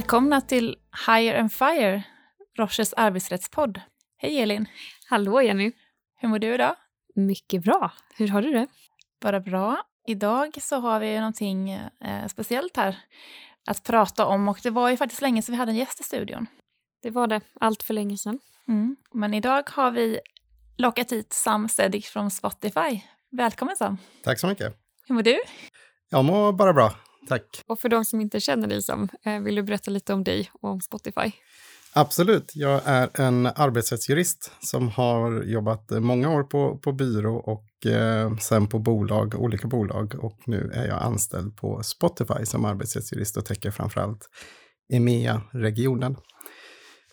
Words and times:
Välkomna 0.00 0.40
till 0.40 0.76
Hire 1.06 1.40
and 1.40 1.52
Fire, 1.52 2.02
Roches 2.58 2.92
arbetsrättspodd. 2.92 3.80
Hej 4.16 4.40
Elin! 4.40 4.66
Hallå 5.08 5.42
Jenny! 5.42 5.72
Hur 6.16 6.28
mår 6.28 6.38
du 6.38 6.54
idag? 6.54 6.76
Mycket 7.14 7.62
bra. 7.62 7.92
Hur 8.16 8.28
har 8.28 8.42
du 8.42 8.52
det? 8.52 8.66
Bara 9.20 9.40
bra. 9.40 9.82
Idag 10.06 10.58
så 10.62 10.80
har 10.80 11.00
vi 11.00 11.16
någonting 11.16 11.70
eh, 11.70 12.26
speciellt 12.28 12.76
här 12.76 12.98
att 13.66 13.82
prata 13.84 14.26
om 14.26 14.48
och 14.48 14.60
det 14.62 14.70
var 14.70 14.90
ju 14.90 14.96
faktiskt 14.96 15.22
länge 15.22 15.42
sedan 15.42 15.52
vi 15.52 15.58
hade 15.58 15.72
en 15.72 15.76
gäst 15.76 16.00
i 16.00 16.02
studion. 16.02 16.46
Det 17.02 17.10
var 17.10 17.26
det, 17.26 17.40
allt 17.60 17.82
för 17.82 17.94
länge 17.94 18.16
sedan. 18.16 18.38
Mm. 18.68 18.96
Men 19.12 19.34
idag 19.34 19.70
har 19.70 19.90
vi 19.90 20.20
lockat 20.76 21.12
hit 21.12 21.32
Sam 21.32 21.68
Sedik 21.68 22.06
från 22.06 22.30
Spotify. 22.30 23.00
Välkommen 23.30 23.76
Sam! 23.76 23.98
Tack 24.24 24.40
så 24.40 24.46
mycket! 24.46 24.76
Hur 25.06 25.14
mår 25.14 25.22
du? 25.22 25.38
Jag 26.10 26.24
mår 26.24 26.52
bara 26.52 26.72
bra, 26.72 26.94
tack. 27.30 27.62
Och 27.66 27.80
för 27.80 27.88
de 27.88 28.04
som 28.04 28.20
inte 28.20 28.40
känner 28.40 28.68
dig 28.68 28.82
Sam, 28.82 29.08
eh, 29.24 29.40
vill 29.40 29.54
du 29.54 29.62
berätta 29.62 29.90
lite 29.90 30.12
om 30.12 30.24
dig 30.24 30.50
och 30.60 30.70
om 30.70 30.80
Spotify? 30.80 31.32
Absolut. 31.92 32.52
Jag 32.54 32.80
är 32.84 33.20
en 33.20 33.46
arbetsrättsjurist 33.46 34.52
som 34.60 34.88
har 34.88 35.42
jobbat 35.42 35.90
många 35.90 36.30
år 36.30 36.42
på, 36.42 36.78
på 36.78 36.92
byrå 36.92 37.36
och 37.36 37.86
eh, 37.86 38.36
sen 38.36 38.68
på 38.68 38.78
bolag, 38.78 39.34
olika 39.34 39.68
bolag 39.68 40.14
och 40.18 40.38
nu 40.46 40.70
är 40.74 40.86
jag 40.86 41.02
anställd 41.02 41.56
på 41.56 41.82
Spotify 41.82 42.46
som 42.46 42.64
arbetsrättsjurist 42.64 43.36
och 43.36 43.44
täcker 43.44 43.70
framförallt 43.70 44.28
EMEA-regionen. 44.92 46.16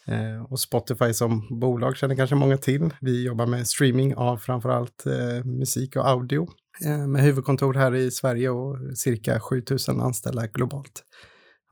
Eh, 0.08 0.52
och 0.52 0.60
Spotify 0.60 1.14
som 1.14 1.60
bolag 1.60 1.98
känner 1.98 2.16
kanske 2.16 2.36
många 2.36 2.58
till. 2.58 2.94
Vi 3.02 3.26
jobbar 3.26 3.46
med 3.46 3.68
streaming 3.68 4.16
av 4.16 4.38
framförallt 4.38 5.06
eh, 5.06 5.46
musik 5.46 5.96
och 5.96 6.08
audio 6.08 6.48
eh, 6.86 7.08
med 7.08 7.22
huvudkontor 7.22 7.74
här 7.74 7.96
i 7.96 8.12
Sverige 8.12 8.50
och 8.50 8.98
cirka 8.98 9.40
7000 9.40 10.02
anställda 10.02 10.48
globalt. 10.48 11.04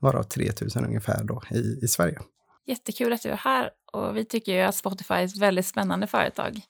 Varav 0.00 0.22
3000 0.22 0.84
ungefär 0.84 1.24
då 1.24 1.42
i, 1.50 1.84
i 1.84 1.88
Sverige. 1.88 2.18
Jättekul 2.66 3.12
att 3.12 3.22
du 3.22 3.28
är 3.28 3.36
här 3.36 3.70
och 3.92 4.16
vi 4.16 4.24
tycker 4.24 4.52
ju 4.52 4.60
att 4.60 4.74
Spotify 4.74 5.14
är 5.14 5.24
ett 5.24 5.38
väldigt 5.38 5.66
spännande 5.66 6.06
företag 6.06 6.60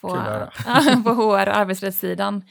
på, 0.00 0.08
på 1.04 1.10
HR 1.10 1.48
och 1.48 1.56
arbetsrättssidan. 1.56 2.42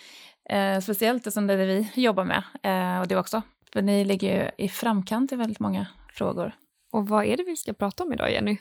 Eh, 0.49 0.79
speciellt 0.79 1.33
som 1.33 1.47
det 1.47 1.53
är 1.53 1.57
det 1.57 1.65
vi 1.65 2.01
jobbar 2.01 2.23
med 2.23 2.43
eh, 2.63 3.01
och 3.01 3.07
du 3.07 3.15
också. 3.15 3.41
För 3.73 3.81
ni 3.81 4.05
ligger 4.05 4.35
ju 4.35 4.65
i 4.65 4.69
framkant 4.69 5.31
i 5.31 5.35
väldigt 5.35 5.59
många 5.59 5.87
frågor. 6.13 6.53
Och 6.97 7.07
vad 7.07 7.25
är 7.25 7.37
det 7.37 7.43
vi 7.43 7.55
ska 7.55 7.73
prata 7.73 8.03
om 8.03 8.13
idag, 8.13 8.31
Jenny? 8.31 8.57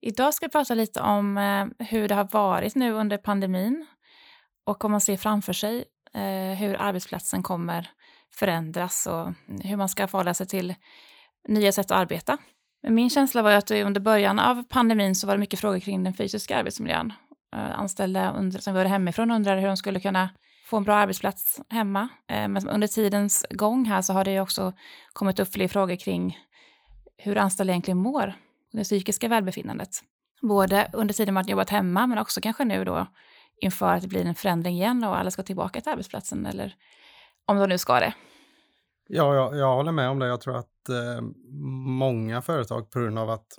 Idag 0.00 0.34
ska 0.34 0.46
vi 0.46 0.50
prata 0.50 0.74
lite 0.74 1.00
om 1.00 1.38
eh, 1.38 1.86
hur 1.86 2.08
det 2.08 2.14
har 2.14 2.28
varit 2.32 2.74
nu 2.74 2.92
under 2.92 3.18
pandemin 3.18 3.86
och 4.66 4.84
om 4.84 4.90
man 4.90 5.00
ser 5.00 5.16
framför 5.16 5.52
sig 5.52 5.84
eh, 6.14 6.58
hur 6.58 6.76
arbetsplatsen 6.80 7.42
kommer 7.42 7.90
förändras 8.34 9.06
och 9.06 9.32
hur 9.64 9.76
man 9.76 9.88
ska 9.88 10.08
förhålla 10.08 10.34
sig 10.34 10.46
till 10.46 10.74
nya 11.48 11.72
sätt 11.72 11.90
att 11.90 11.98
arbeta. 11.98 12.38
Min 12.88 13.10
känsla 13.10 13.42
var 13.42 13.52
att 13.52 13.70
under 13.70 14.00
början 14.00 14.38
av 14.38 14.64
pandemin 14.68 15.14
så 15.14 15.26
var 15.26 15.34
det 15.34 15.40
mycket 15.40 15.60
frågor 15.60 15.80
kring 15.80 16.04
den 16.04 16.14
fysiska 16.14 16.56
arbetsmiljön. 16.56 17.12
Eh, 17.56 17.80
anställda 17.80 18.32
under, 18.32 18.58
som 18.58 18.74
var 18.74 18.84
hemifrån 18.84 19.30
undrade 19.30 19.60
hur 19.60 19.68
de 19.68 19.76
skulle 19.76 20.00
kunna 20.00 20.30
få 20.66 20.76
en 20.76 20.84
bra 20.84 20.94
arbetsplats 20.94 21.60
hemma. 21.68 22.08
Men 22.28 22.68
under 22.68 22.86
tidens 22.86 23.46
gång 23.50 23.84
här 23.84 24.02
så 24.02 24.12
har 24.12 24.24
det 24.24 24.40
också 24.40 24.72
kommit 25.12 25.38
upp 25.38 25.52
fler 25.52 25.68
frågor 25.68 25.96
kring 25.96 26.38
hur 27.16 27.38
anställda 27.38 27.72
egentligen 27.72 27.98
mår, 27.98 28.34
det 28.72 28.84
psykiska 28.84 29.28
välbefinnandet. 29.28 30.00
Både 30.42 30.90
under 30.92 31.14
tiden 31.14 31.34
man 31.34 31.46
jobbat 31.46 31.70
hemma 31.70 32.06
men 32.06 32.18
också 32.18 32.40
kanske 32.40 32.64
nu 32.64 32.84
då 32.84 33.06
inför 33.60 33.94
att 33.94 34.02
det 34.02 34.08
blir 34.08 34.24
en 34.24 34.34
förändring 34.34 34.76
igen 34.76 35.04
och 35.04 35.18
alla 35.18 35.30
ska 35.30 35.42
tillbaka 35.42 35.80
till 35.80 35.92
arbetsplatsen 35.92 36.46
eller 36.46 36.74
om 37.46 37.56
de 37.56 37.68
nu 37.68 37.78
ska 37.78 38.00
det. 38.00 38.14
Ja, 39.08 39.34
jag, 39.34 39.56
jag 39.56 39.76
håller 39.76 39.92
med 39.92 40.08
om 40.08 40.18
det. 40.18 40.26
Jag 40.26 40.40
tror 40.40 40.56
att 40.56 40.88
eh, 40.88 41.24
många 41.98 42.42
företag 42.42 42.90
på 42.90 43.00
grund 43.00 43.18
av 43.18 43.30
att 43.30 43.58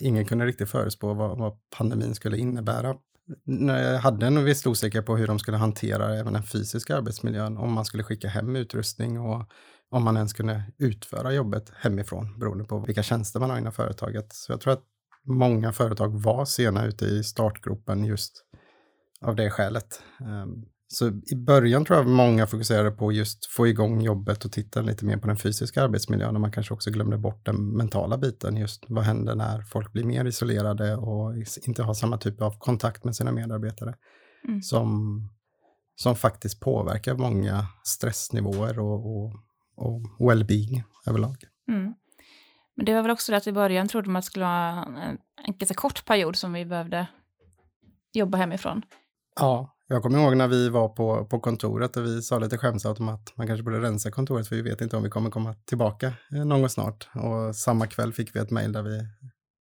ingen 0.00 0.26
kunde 0.26 0.46
riktigt 0.46 0.70
förutspå 0.70 1.14
vad, 1.14 1.38
vad 1.38 1.58
pandemin 1.70 2.14
skulle 2.14 2.38
innebära 2.38 2.94
jag 3.44 3.98
hade 3.98 4.26
en 4.26 4.44
viss 4.44 4.66
osäkerhet 4.66 5.06
på 5.06 5.16
hur 5.16 5.26
de 5.26 5.38
skulle 5.38 5.56
hantera 5.56 6.18
även 6.18 6.32
den 6.32 6.42
fysiska 6.42 6.96
arbetsmiljön, 6.96 7.56
om 7.56 7.72
man 7.72 7.84
skulle 7.84 8.02
skicka 8.02 8.28
hem 8.28 8.56
utrustning 8.56 9.20
och 9.20 9.50
om 9.92 10.04
man 10.04 10.16
ens 10.16 10.32
kunde 10.32 10.62
utföra 10.78 11.32
jobbet 11.32 11.72
hemifrån 11.76 12.38
beroende 12.38 12.64
på 12.64 12.78
vilka 12.78 13.02
tjänster 13.02 13.40
man 13.40 13.50
har 13.50 13.58
inom 13.58 13.72
företaget. 13.72 14.32
Så 14.32 14.52
jag 14.52 14.60
tror 14.60 14.72
att 14.72 14.84
många 15.24 15.72
företag 15.72 16.22
var 16.22 16.44
sena 16.44 16.86
ute 16.86 17.04
i 17.04 17.22
startgropen 17.22 18.04
just 18.04 18.44
av 19.20 19.36
det 19.36 19.50
skälet. 19.50 20.02
Ehm, 20.20 20.64
så 20.88 21.08
i 21.08 21.36
början 21.36 21.84
tror 21.84 21.98
jag 21.98 22.06
många 22.06 22.46
fokuserade 22.46 22.90
på 22.90 23.12
just 23.12 23.46
få 23.46 23.66
igång 23.66 24.00
jobbet 24.02 24.44
och 24.44 24.52
titta 24.52 24.80
lite 24.80 25.04
mer 25.04 25.16
på 25.16 25.26
den 25.26 25.36
fysiska 25.36 25.82
arbetsmiljön 25.82 26.34
och 26.34 26.40
man 26.40 26.52
kanske 26.52 26.74
också 26.74 26.90
glömde 26.90 27.18
bort 27.18 27.46
den 27.46 27.76
mentala 27.76 28.18
biten. 28.18 28.56
Just 28.56 28.84
vad 28.88 29.04
händer 29.04 29.34
när 29.34 29.62
folk 29.62 29.92
blir 29.92 30.04
mer 30.04 30.24
isolerade 30.24 30.96
och 30.96 31.34
inte 31.66 31.82
har 31.82 31.94
samma 31.94 32.18
typ 32.18 32.42
av 32.42 32.58
kontakt 32.58 33.04
med 33.04 33.16
sina 33.16 33.32
medarbetare 33.32 33.94
mm. 34.48 34.62
som, 34.62 35.20
som 35.96 36.16
faktiskt 36.16 36.60
påverkar 36.60 37.14
många 37.14 37.66
stressnivåer 37.84 38.78
och, 38.78 38.94
och, 38.94 39.32
och 39.76 40.00
well-being 40.18 40.82
överlag. 41.06 41.36
Mm. 41.68 41.94
Men 42.76 42.86
det 42.86 42.94
var 42.94 43.02
väl 43.02 43.10
också 43.10 43.32
det 43.32 43.38
att 43.38 43.46
i 43.46 43.52
början 43.52 43.88
trodde 43.88 44.10
man 44.10 44.16
att 44.16 44.24
det 44.24 44.26
skulle 44.26 44.44
vara 44.44 44.84
en, 44.84 45.18
en 45.46 45.56
ganska 45.58 45.74
kort 45.74 46.04
period 46.04 46.36
som 46.36 46.52
vi 46.52 46.64
behövde 46.64 47.06
jobba 48.12 48.38
hemifrån. 48.38 48.82
Ja, 49.40 49.76
jag 49.88 50.02
kommer 50.02 50.18
ihåg 50.18 50.36
när 50.36 50.48
vi 50.48 50.68
var 50.68 50.88
på, 50.88 51.24
på 51.24 51.40
kontoret 51.40 51.96
och 51.96 52.04
vi 52.04 52.22
sa 52.22 52.38
lite 52.38 52.58
skämtsamt 52.58 53.00
om 53.00 53.08
att 53.08 53.36
man 53.36 53.46
kanske 53.46 53.62
borde 53.62 53.80
rensa 53.80 54.10
kontoret 54.10 54.48
för 54.48 54.56
vi 54.56 54.62
vet 54.62 54.80
inte 54.80 54.96
om 54.96 55.02
vi 55.02 55.10
kommer 55.10 55.30
komma 55.30 55.54
tillbaka 55.54 56.06
eh, 56.06 56.44
någon 56.44 56.60
gång 56.60 56.68
snart. 56.68 57.08
Och 57.14 57.56
samma 57.56 57.86
kväll 57.86 58.12
fick 58.12 58.36
vi 58.36 58.40
ett 58.40 58.50
mejl 58.50 58.72
där 58.72 58.82
vi 58.82 59.00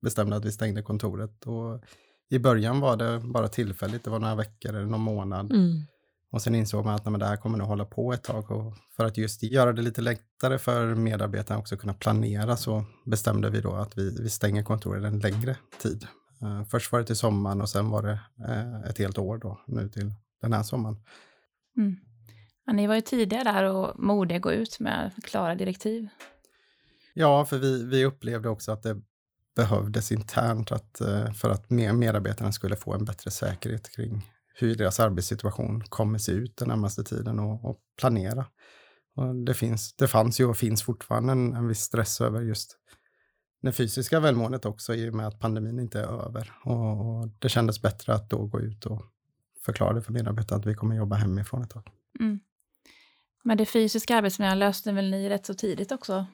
bestämde 0.02 0.36
att 0.36 0.46
vi 0.46 0.52
stängde 0.52 0.82
kontoret. 0.82 1.46
Och 1.46 1.84
I 2.30 2.40
början 2.40 2.80
var 2.80 2.98
det 2.98 3.20
bara 3.20 3.48
tillfälligt, 3.48 4.04
det 4.04 4.10
var 4.10 4.20
några 4.20 4.36
veckor 4.36 4.70
eller 4.70 4.86
någon 4.86 5.02
månad. 5.02 5.52
Mm. 5.52 5.86
Och 6.32 6.42
sen 6.42 6.56
insåg 6.56 6.86
man 6.86 6.96
att 6.96 7.06
nej, 7.06 7.20
det 7.20 7.26
här 7.26 7.38
kommer 7.38 7.58
nog 7.58 7.68
hålla 7.68 7.86
på 7.86 8.14
ett 8.14 8.24
tag. 8.24 8.52
Och 8.52 8.74
för 8.96 9.06
att 9.06 9.18
just 9.18 9.44
göra 9.44 9.74
det 9.74 9.82
lite 9.82 10.02
lättare 10.02 10.58
för 10.58 10.96
medarbetarna 10.96 11.60
också 11.60 11.78
kunna 11.78 11.94
planera 11.94 12.58
så 12.58 12.86
bestämde 13.06 13.50
vi 13.50 13.62
då 13.62 13.74
att 13.74 13.98
vi, 13.98 14.22
vi 14.22 14.30
stänger 14.30 14.64
kontoret 14.64 15.04
en 15.04 15.20
längre 15.20 15.56
tid. 15.82 16.08
Uh, 16.44 16.64
först 16.64 16.92
var 16.92 17.00
det 17.00 17.06
till 17.06 17.16
sommaren 17.16 17.62
och 17.62 17.70
sen 17.70 17.90
var 17.90 18.04
det 18.04 18.20
uh, 18.50 18.90
ett 18.90 18.98
helt 18.98 19.18
år 19.18 19.38
då, 19.38 19.62
nu 19.68 19.90
till 19.90 20.14
den 20.42 20.54
här 20.54 20.64
sommaren. 20.64 20.96
Mm. 21.78 21.96
Ja, 22.66 22.74
ni 22.74 22.88
var 22.88 22.96
ju 22.96 23.02
tidiga 23.02 23.44
där 23.44 23.64
och 23.64 24.00
modiga 24.00 24.40
gå 24.40 24.52
ut 24.52 24.80
med 24.80 25.12
klara 25.24 25.56
direktiv. 25.56 26.08
Ja, 27.14 27.46
för 27.46 27.58
vi, 27.58 27.86
vi 27.86 28.06
upplevde 28.06 28.50
också 28.50 28.72
att 28.72 28.84
det 28.84 29.02
behövdes 29.56 30.12
internt 30.12 30.72
att, 30.72 31.02
uh, 31.02 31.34
för 31.34 31.50
att 31.50 31.70
medarbetarna 31.70 32.52
skulle 32.52 32.76
få 32.76 32.94
en 32.94 33.06
bättre 33.06 33.32
säkerhet 33.32 33.96
kring 33.96 34.32
hur 34.54 34.76
deras 34.76 35.00
arbetssituation 35.00 35.82
kommer 35.82 36.18
se 36.18 36.32
ut 36.32 36.58
den 36.58 36.68
närmaste 36.68 37.04
tiden 37.04 37.40
och, 37.40 37.66
och 37.66 37.80
planera. 38.00 38.46
Och 39.16 39.36
det, 39.36 39.54
finns, 39.54 39.96
det 39.96 40.08
fanns 40.08 40.40
ju 40.40 40.46
och 40.46 40.58
finns 40.58 40.84
fortfarande 40.84 41.32
en, 41.32 41.54
en 41.54 41.68
viss 41.68 41.82
stress 41.82 42.22
över 42.22 42.42
just 42.42 42.78
det 43.62 43.72
fysiska 43.72 44.20
välmåendet 44.20 44.66
också 44.66 44.96
i 44.96 45.10
och 45.10 45.14
med 45.14 45.28
att 45.28 45.40
pandemin 45.40 45.80
inte 45.80 46.00
är 46.00 46.26
över. 46.26 46.54
Och, 46.64 47.20
och 47.20 47.28
det 47.40 47.50
kändes 47.50 47.82
bättre 47.82 48.14
att 48.14 48.30
då 48.30 48.46
gå 48.46 48.60
ut 48.60 48.86
och 48.86 49.02
förklara 49.66 49.94
det 49.94 50.02
för 50.02 50.14
medarbetarna 50.14 50.60
att 50.60 50.66
vi 50.66 50.76
kommer 50.76 50.96
jobba 50.96 51.16
hemifrån 51.16 51.62
ett 51.62 51.70
tag. 51.70 51.88
Mm. 52.20 52.40
Men 53.44 53.58
det 53.58 53.66
fysiska 53.66 54.16
arbetsmiljön 54.16 54.60
löste 54.60 54.92
väl 54.92 55.12
ni 55.12 55.30
rätt 55.30 55.46
så 55.46 55.54
tidigt 55.54 55.92
också? 55.92 56.26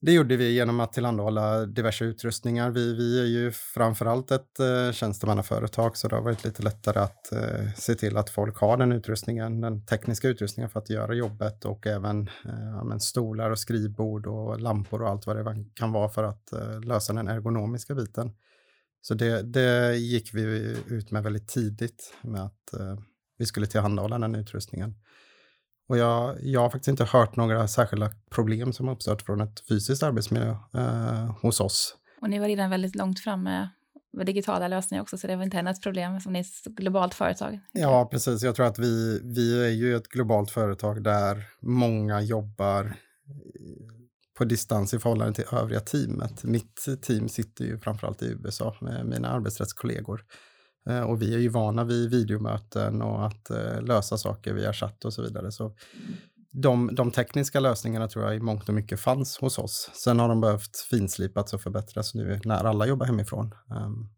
Det 0.00 0.12
gjorde 0.12 0.36
vi 0.36 0.52
genom 0.52 0.80
att 0.80 0.92
tillhandahålla 0.92 1.66
diverse 1.66 2.04
utrustningar. 2.04 2.70
Vi, 2.70 2.94
vi 2.94 3.20
är 3.20 3.24
ju 3.24 3.50
framförallt 3.52 4.30
ett 4.30 4.60
eh, 4.60 4.92
tjänstemannaföretag 4.92 5.96
så 5.96 6.08
det 6.08 6.14
har 6.14 6.22
varit 6.22 6.44
lite 6.44 6.62
lättare 6.62 6.98
att 6.98 7.32
eh, 7.32 7.72
se 7.76 7.94
till 7.94 8.16
att 8.16 8.30
folk 8.30 8.56
har 8.56 8.76
den 8.76 8.92
utrustningen, 8.92 9.60
den 9.60 9.86
tekniska 9.86 10.28
utrustningen 10.28 10.70
för 10.70 10.80
att 10.80 10.90
göra 10.90 11.14
jobbet 11.14 11.64
och 11.64 11.86
även 11.86 12.28
eh, 12.44 12.98
stolar 12.98 13.50
och 13.50 13.58
skrivbord 13.58 14.26
och 14.26 14.60
lampor 14.60 15.02
och 15.02 15.08
allt 15.08 15.26
vad 15.26 15.36
det 15.36 15.64
kan 15.74 15.92
vara 15.92 16.08
för 16.08 16.24
att 16.24 16.52
eh, 16.52 16.80
lösa 16.80 17.12
den 17.12 17.28
ergonomiska 17.28 17.94
biten. 17.94 18.32
Så 19.00 19.14
det, 19.14 19.42
det 19.42 19.96
gick 19.96 20.34
vi 20.34 20.76
ut 20.88 21.10
med 21.10 21.22
väldigt 21.22 21.48
tidigt 21.48 22.14
med 22.22 22.44
att 22.44 22.72
eh, 22.80 22.98
vi 23.38 23.46
skulle 23.46 23.66
tillhandahålla 23.66 24.18
den 24.18 24.34
utrustningen. 24.34 24.94
Och 25.88 25.98
jag, 25.98 26.36
jag 26.42 26.60
har 26.60 26.70
faktiskt 26.70 26.88
inte 26.88 27.04
hört 27.04 27.36
några 27.36 27.68
särskilda 27.68 28.10
problem 28.30 28.72
som 28.72 28.88
uppstått 28.88 29.22
från 29.22 29.40
ett 29.40 29.60
fysiskt 29.68 30.02
arbetsmiljö 30.02 30.56
eh, 30.74 31.36
hos 31.42 31.60
oss. 31.60 31.96
Och 32.20 32.30
ni 32.30 32.38
var 32.38 32.46
redan 32.46 32.70
väldigt 32.70 32.96
långt 32.96 33.20
framme 33.20 33.68
med 34.12 34.26
digitala 34.26 34.68
lösningar 34.68 35.02
också, 35.02 35.18
så 35.18 35.26
det 35.26 35.36
var 35.36 35.42
inte 35.42 35.58
ett 35.58 35.82
problem 35.82 36.20
som 36.20 36.32
ni 36.32 36.38
är 36.38 36.42
ett 36.42 36.64
globalt 36.64 37.14
företag. 37.14 37.60
Ja, 37.72 38.08
precis. 38.10 38.42
Jag 38.42 38.54
tror 38.54 38.66
att 38.66 38.78
vi, 38.78 39.20
vi 39.24 39.64
är 39.64 39.70
ju 39.70 39.96
ett 39.96 40.08
globalt 40.08 40.50
företag 40.50 41.02
där 41.02 41.44
många 41.60 42.20
jobbar 42.20 42.96
på 44.38 44.44
distans 44.44 44.94
i 44.94 44.98
förhållande 44.98 45.34
till 45.34 45.44
övriga 45.52 45.80
teamet. 45.80 46.44
Mitt 46.44 46.86
team 47.02 47.28
sitter 47.28 47.64
ju 47.64 47.78
framförallt 47.78 48.22
i 48.22 48.26
USA 48.26 48.76
med 48.80 49.06
mina 49.06 49.28
arbetsrättskollegor. 49.28 50.24
Eh, 50.86 51.00
och 51.00 51.22
vi 51.22 51.34
är 51.34 51.38
ju 51.38 51.48
vana 51.48 51.84
vid 51.84 52.10
videomöten 52.10 53.02
och 53.02 53.26
att 53.26 53.50
eh, 53.50 53.82
lösa 53.82 54.18
saker 54.18 54.54
via 54.54 54.72
chatt 54.72 55.04
och 55.04 55.12
så 55.12 55.22
vidare. 55.22 55.52
Så 55.52 55.74
de, 56.62 56.94
de 56.94 57.10
tekniska 57.10 57.60
lösningarna 57.60 58.08
tror 58.08 58.24
jag 58.24 58.36
i 58.36 58.40
mångt 58.40 58.68
och 58.68 58.74
mycket 58.74 59.00
fanns 59.00 59.38
hos 59.38 59.58
oss. 59.58 59.90
Sen 59.94 60.20
har 60.20 60.28
de 60.28 60.40
behövt 60.40 60.76
finslipas 60.90 61.54
och 61.54 61.60
förbättras 61.60 62.14
nu 62.14 62.40
när 62.44 62.64
alla 62.64 62.86
jobbar 62.86 63.06
hemifrån. 63.06 63.54
Ehm, 63.70 64.08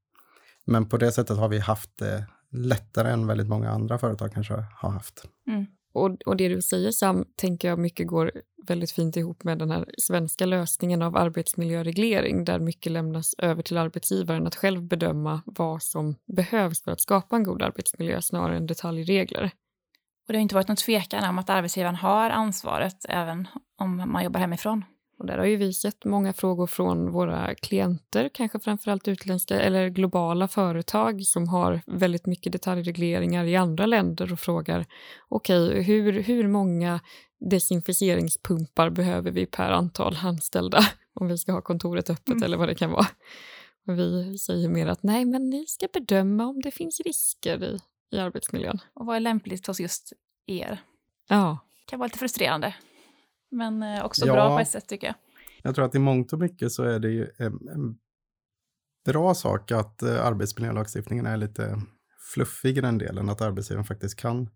men 0.67 0.89
på 0.89 0.97
det 0.97 1.13
sättet 1.13 1.37
har 1.37 1.49
vi 1.49 1.59
haft 1.59 1.91
det 1.99 2.27
lättare 2.53 3.11
än 3.11 3.27
väldigt 3.27 3.49
många 3.49 3.71
andra 3.71 3.99
företag 3.99 4.33
kanske 4.33 4.55
har 4.55 4.91
haft. 4.91 5.25
Mm. 5.47 5.67
Och, 5.93 6.17
och 6.27 6.37
det 6.37 6.49
du 6.49 6.63
säger 6.63 6.91
Sam, 6.91 7.25
tänker 7.37 7.69
jag 7.69 7.79
mycket 7.79 8.07
går 8.07 8.33
väldigt 8.71 8.93
fint 8.93 9.17
ihop 9.17 9.45
med 9.45 9.59
den 9.59 9.71
här 9.71 9.85
svenska 9.99 10.47
lösningen 10.47 11.03
av 11.03 11.17
arbetsmiljöreglering 11.17 12.45
där 12.45 12.59
mycket 12.59 12.93
lämnas 12.93 13.35
över 13.39 13.63
till 13.63 13.79
arbetsgivaren 13.79 14.47
att 14.47 14.57
själv 14.57 14.83
bedöma 14.83 15.43
vad 15.47 15.83
som 15.83 16.15
behövs 16.27 16.83
för 16.83 16.91
att 16.91 17.01
skapa 17.01 17.37
en 17.37 17.45
god 17.45 17.63
arbetsmiljö 17.63 18.23
snarare 18.23 18.57
än 18.57 18.67
detaljregler. 18.67 19.45
Och 20.29 20.33
det 20.33 20.39
har 20.39 20.43
inte 20.43 20.55
varit 20.55 20.69
någon 20.69 20.77
tvekan 20.77 21.31
om 21.31 21.39
att 21.39 21.51
arbetsgivaren 21.51 21.97
har 21.97 22.31
ansvaret 22.31 23.05
även 23.09 23.49
om 23.79 24.13
man 24.13 24.25
jobbar 24.25 24.41
hemifrån. 24.41 24.85
Och 25.19 25.27
där 25.27 25.39
har 25.39 25.45
ju 25.45 25.57
vi 25.57 25.73
sett 25.73 26.05
många 26.05 26.33
frågor 26.33 26.67
från 26.67 27.11
våra 27.11 27.55
klienter, 27.55 28.31
kanske 28.35 28.59
framförallt 28.59 29.09
utländska 29.09 29.61
eller 29.61 29.89
globala 29.89 30.49
företag 30.49 31.23
som 31.23 31.49
har 31.49 31.81
väldigt 31.87 32.27
mycket 32.27 32.53
detaljregleringar 32.53 33.45
i 33.45 33.57
andra 33.57 33.87
länder 33.87 34.33
och 34.33 34.41
frågar 34.41 34.87
okej, 35.29 35.69
okay, 35.69 35.83
hur, 35.83 36.13
hur 36.13 36.49
många 36.49 37.01
desinficeringspumpar 37.51 38.91
behöver 38.91 39.31
vi 39.31 39.47
per 39.47 39.71
antal 39.71 40.17
anställda 40.23 40.81
om 41.15 41.29
vi 41.29 41.39
ska 41.39 41.53
ha 41.53 41.61
kontoret 41.61 42.11
öppet 42.11 42.29
mm. 42.29 42.43
eller 42.43 42.57
vad 42.57 42.69
det 42.69 42.75
kan 42.75 42.91
vara. 42.91 43.07
Och 43.87 43.99
vi 43.99 44.39
säger 44.39 44.69
mer 44.69 44.87
att 44.87 45.03
nej, 45.03 45.25
men 45.25 45.51
ni 45.51 45.67
ska 45.67 45.89
bedöma 45.93 46.47
om 46.47 46.61
det 46.61 46.71
finns 46.71 47.01
risker 47.01 47.65
i, 47.65 47.79
i 48.17 48.19
arbetsmiljön. 48.19 48.79
Och 48.95 49.07
vad 49.07 49.17
är 49.17 49.21
lämpligt 49.21 49.67
hos 49.67 49.81
just 49.81 50.13
er? 50.47 50.83
Ja. 51.29 51.59
Det 51.85 51.91
kan 51.91 51.99
vara 51.99 52.07
lite 52.07 52.19
frustrerande. 52.19 52.75
Men 53.51 53.83
eh, 53.83 54.05
också 54.05 54.27
ja, 54.27 54.33
bra 54.33 54.57
på 54.57 54.61
ett 54.61 54.69
sätt 54.69 54.89
tycker 54.89 55.07
jag. 55.07 55.17
Jag 55.63 55.75
tror 55.75 55.85
att 55.85 55.95
i 55.95 55.99
mångt 55.99 56.33
och 56.33 56.39
mycket 56.39 56.73
så 56.73 56.83
är 56.83 56.99
det 56.99 57.09
ju 57.09 57.27
en, 57.37 57.69
en 57.69 57.99
bra 59.05 59.35
sak 59.35 59.73
att 59.73 60.03
eh, 60.03 60.27
arbetsmiljölagstiftningen 60.27 61.27
är 61.27 61.37
lite 61.37 61.83
fluffig 62.35 62.79
i 62.79 62.81
den 62.81 62.99
delen, 62.99 63.29
att 63.29 63.41
arbetsgivaren 63.41 63.85
faktiskt 63.85 64.17
kan 64.17 64.51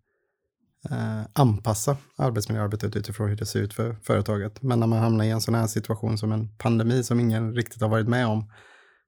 eh, 0.89 1.21
anpassa 1.33 1.97
arbetsmiljöarbetet 2.17 2.95
utifrån 2.95 3.29
hur 3.29 3.35
det 3.35 3.45
ser 3.45 3.59
ut 3.59 3.73
för 3.73 3.95
företaget. 4.03 4.61
Men 4.61 4.79
när 4.79 4.87
man 4.87 4.99
hamnar 4.99 5.25
i 5.25 5.29
en 5.29 5.41
sån 5.41 5.55
här 5.55 5.67
situation 5.67 6.17
som 6.17 6.31
en 6.31 6.57
pandemi 6.57 7.03
som 7.03 7.19
ingen 7.19 7.55
riktigt 7.55 7.81
har 7.81 7.89
varit 7.89 8.07
med 8.07 8.27
om, 8.27 8.51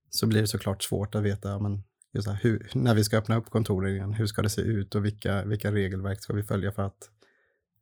så 0.10 0.28
blir 0.28 0.42
det 0.42 0.48
såklart 0.48 0.84
svårt 0.84 1.16
att 1.16 1.24
veta 1.24 1.60
men 1.60 1.84
just 2.14 2.28
här, 2.28 2.40
hur, 2.42 2.70
när 2.74 2.96
vi 2.96 3.04
ska 3.04 3.18
öppna 3.18 3.38
upp 3.38 3.50
kontoren 3.50 3.92
igen, 3.96 4.14
hur 4.14 4.26
ska 4.26 4.42
det 4.42 4.50
se 4.50 4.62
ut 4.62 4.96
och 4.96 5.06
vilka, 5.06 5.46
vilka 5.46 5.72
regelverk 5.72 6.22
ska 6.22 6.34
vi 6.34 6.44
följa 6.44 6.72
för 6.72 6.84
att 6.84 7.10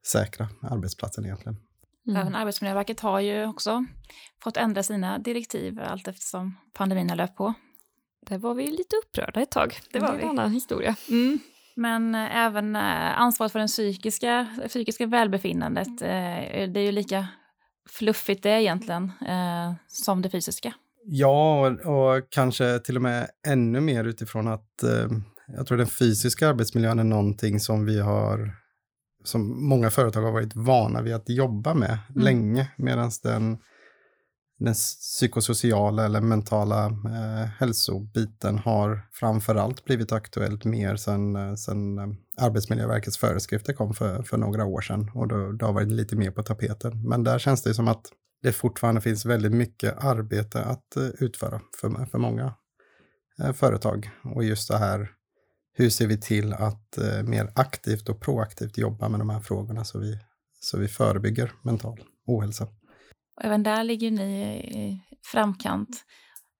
säkra 0.08 0.50
arbetsplatsen 0.62 1.26
egentligen. 1.26 1.58
Mm. 2.08 2.22
Även 2.22 2.36
Arbetsmiljöverket 2.36 3.00
har 3.00 3.20
ju 3.20 3.48
också 3.48 3.86
fått 4.44 4.58
ändra 4.58 4.84
sina 4.84 5.18
direktiv 5.18 5.80
allt 5.80 6.08
eftersom 6.08 6.58
pandemin 6.74 7.10
har 7.10 7.18
löpt 7.18 7.36
på. 7.36 7.54
Där 8.30 8.38
var 8.38 8.54
vi 8.54 8.68
lite 8.68 8.96
upprörda 8.96 9.42
ett 9.42 9.52
tag. 9.52 9.80
Det 9.92 10.00
var 10.00 10.14
en 10.14 10.30
annan 10.30 10.52
historia. 10.52 10.96
Mm. 11.10 11.40
Men 11.76 12.16
äh, 12.16 12.38
även 12.38 12.76
äh, 12.76 13.22
ansvaret 13.22 13.52
för 13.52 13.60
det 13.60 13.68
psykiska, 13.68 14.48
psykiska 14.68 15.06
välbefinnandet, 15.06 16.02
äh, 16.02 16.70
det 16.70 16.80
är 16.80 16.86
ju 16.86 16.92
lika 16.92 17.28
fluffigt 17.90 18.44
det 18.44 18.62
egentligen 18.62 19.12
som 19.88 20.22
det 20.22 20.30
fysiska. 20.30 20.74
Ja, 21.06 21.68
och, 21.68 22.16
och, 22.16 22.24
kanske 22.30 22.80
till 22.80 22.96
och 22.96 23.02
med 23.02 23.28
ännu 23.48 23.82
mer 23.82 24.04
utifrån 24.04 24.48
att 24.48 24.84
jag 25.48 25.68
tror 25.68 25.78
den 25.78 25.88
fysiska 25.88 26.50
arbetsmiljön 26.50 27.00
är 27.00 27.04
någonting 27.04 27.60
som 27.60 27.86
vi 27.86 28.00
har 28.00 28.62
som 29.24 29.68
många 29.68 29.90
företag 29.90 30.22
har 30.22 30.31
varit 30.31 30.56
vana 30.56 31.02
vid 31.02 31.16
att 31.16 31.30
jobba 31.30 31.74
med 31.74 31.98
mm. 32.10 32.24
länge, 32.24 32.72
medan 32.78 33.12
den, 33.24 33.58
den 34.60 34.74
psykosociala 34.74 36.06
eller 36.06 36.22
mentala 36.22 36.86
eh, 36.86 37.50
hälsobiten 37.60 38.58
har 38.58 39.08
framförallt 39.12 39.86
blivit 39.86 40.12
aktuellt 40.12 40.66
mer 40.66 40.96
sedan 40.96 41.36
eh, 41.36 41.56
sen, 41.56 41.98
eh, 41.98 42.08
Arbetsmiljöverkets 42.38 43.18
föreskrifter 43.18 43.74
kom 43.74 43.94
för, 43.94 44.24
för 44.24 44.38
några 44.38 44.66
år 44.66 44.81
sedan 44.81 45.12
och 45.14 45.28
då, 45.28 45.52
det 45.52 45.66
har 45.66 45.74
varit 45.74 45.92
lite 45.92 46.16
mer 46.16 46.31
på 46.31 46.44
tapeten. 46.44 47.10
Men 47.10 47.24
där 47.24 47.40
känns 47.40 47.64
det 47.64 47.74
som 47.74 47.88
att 47.88 48.06
det 48.42 48.54
fortfarande 48.54 49.02
finns 49.02 49.25
väldigt 49.25 49.54
mycket 49.54 50.04
arbete 50.04 50.64
att 50.64 50.98
uh, 50.98 51.10
utföra 51.20 51.62
för, 51.81 52.06
för 52.06 52.18
många 52.18 52.54
företag. 53.54 54.10
Och 54.36 54.44
just 54.44 54.70
det 54.70 54.78
här 54.78 55.10
hur 55.74 55.90
ser 55.90 56.08
vi 56.08 56.22
till 56.22 56.54
att 56.54 56.98
eh, 56.98 57.24
mer 57.24 57.52
aktivt 57.56 58.10
och 58.10 58.22
proaktivt 58.22 58.78
jobba 58.78 59.10
med 59.10 59.20
de 59.20 59.30
här 59.30 59.40
frågorna 59.40 59.84
så 59.84 60.00
vi, 60.00 60.20
så 60.60 60.78
vi 60.78 60.88
förebygger 60.88 61.52
mental 61.62 62.00
ohälsa? 62.28 62.64
Och 63.36 63.46
även 63.46 63.64
där 63.64 63.84
ligger 63.84 64.12
ni 64.12 64.54
i 64.54 65.02
framkant, 65.31 65.90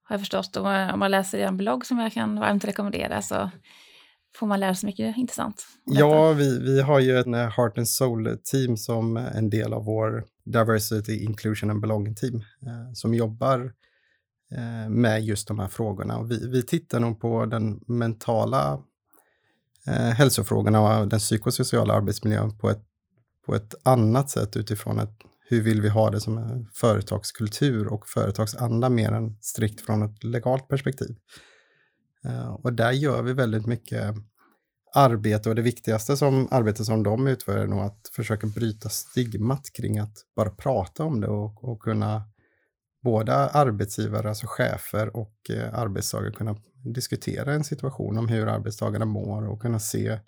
har 0.02 0.14
jag 0.14 0.20
förstått. 0.20 0.56
Och 0.56 0.66
om 0.66 0.98
man 0.98 1.10
läser 1.10 1.38
er 1.38 1.52
blogg 1.52 1.86
som 1.86 1.98
jag 1.98 2.12
kan 2.12 2.40
varmt 2.40 2.64
rekommendera 2.64 3.22
så 3.22 3.50
får 4.36 4.46
man 4.46 4.60
lära 4.60 4.74
sig 4.74 4.86
mycket 4.86 5.16
intressant. 5.16 5.66
Ja, 5.84 6.32
vi, 6.32 6.58
vi 6.58 6.80
har 6.80 7.00
ju 7.00 7.18
en 7.18 7.34
eh, 7.34 7.50
Heart 7.50 7.78
and 7.78 7.88
Soul-team 7.88 8.76
som 8.76 9.16
en 9.16 9.50
del 9.50 9.72
av 9.72 9.84
vår 9.84 10.24
Diversity, 10.44 11.24
Inclusion 11.24 11.70
and 11.70 11.80
Belonging-team 11.80 12.36
eh, 12.36 12.92
som 12.92 13.14
jobbar 13.14 13.72
eh, 14.52 14.90
med 14.90 15.24
just 15.24 15.48
de 15.48 15.58
här 15.58 15.68
frågorna. 15.68 16.18
Och 16.18 16.30
vi, 16.30 16.48
vi 16.48 16.62
tittar 16.62 17.00
nog 17.00 17.20
på 17.20 17.46
den 17.46 17.80
mentala 17.86 18.82
eh, 19.86 19.94
hälsofrågorna 19.94 21.00
och 21.00 21.08
den 21.08 21.18
psykosociala 21.18 21.94
arbetsmiljön 21.94 22.58
på 22.58 22.70
ett, 22.70 22.82
på 23.46 23.54
ett 23.54 23.74
annat 23.82 24.30
sätt 24.30 24.56
utifrån 24.56 24.98
ett, 24.98 25.18
hur 25.48 25.62
vill 25.62 25.80
vi 25.80 25.88
ha 25.88 26.10
det 26.10 26.20
som 26.20 26.38
en 26.38 26.68
företagskultur 26.74 27.86
och 27.86 28.08
företagsanda 28.08 28.88
mer 28.88 29.12
än 29.12 29.36
strikt 29.40 29.80
från 29.80 30.02
ett 30.02 30.24
legalt 30.24 30.68
perspektiv. 30.68 31.16
Eh, 32.24 32.48
och 32.48 32.72
där 32.72 32.92
gör 32.92 33.22
vi 33.22 33.32
väldigt 33.32 33.66
mycket 33.66 34.14
arbete 34.94 35.48
och 35.48 35.54
det 35.54 35.62
viktigaste 35.62 36.16
som 36.16 36.48
arbete 36.50 36.84
som 36.84 37.02
de 37.02 37.26
utför 37.26 37.58
är 37.58 37.66
nog 37.66 37.80
att 37.80 38.10
försöka 38.12 38.46
bryta 38.46 38.88
stigmat 38.88 39.72
kring 39.72 39.98
att 39.98 40.16
bara 40.36 40.50
prata 40.50 41.04
om 41.04 41.20
det 41.20 41.28
och, 41.28 41.64
och 41.64 41.80
kunna 41.80 42.22
båda 43.04 43.34
arbetsgivare, 43.48 44.28
alltså 44.28 44.46
chefer 44.48 45.16
och 45.16 45.50
eh, 45.50 45.78
arbetstagare 45.78 46.32
kunna 46.32 46.56
diskutera 46.94 47.52
en 47.52 47.64
situation 47.64 48.18
om 48.18 48.28
hur 48.28 48.46
arbetstagarna 48.46 49.04
mår 49.04 49.48
och 49.48 49.62
kunna 49.62 49.78
se, 49.78 50.18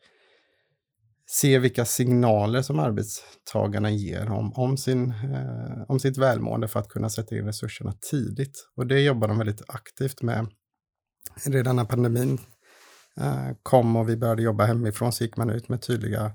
se 1.27 1.59
vilka 1.59 1.85
signaler 1.85 2.63
som 2.63 2.79
arbetstagarna 2.79 3.91
ger 3.91 4.31
om, 4.31 4.53
om, 4.53 4.77
sin, 4.77 5.11
eh, 5.11 5.83
om 5.89 6.01
sitt 6.01 6.19
välmående 6.19 6.69
för 6.69 6.81
att 6.81 6.89
kunna 6.89 7.11
sätta 7.11 7.37
in 7.37 7.47
resurserna 7.47 7.93
tidigt. 8.11 8.69
Och 8.77 8.87
det 8.87 9.01
jobbar 9.01 9.29
de 9.29 9.39
väldigt 9.39 9.63
aktivt 9.69 10.23
med. 10.23 10.47
Redan 11.47 11.77
när 11.77 11.85
pandemin 11.85 12.39
eh, 13.21 13.51
kom 13.63 13.97
och 13.97 14.09
vi 14.09 14.17
började 14.17 14.43
jobba 14.43 14.65
hemifrån 14.65 15.13
så 15.13 15.25
gick 15.25 15.37
man 15.37 15.51
ut 15.51 15.69
med 15.69 15.83
tydliga 15.83 16.33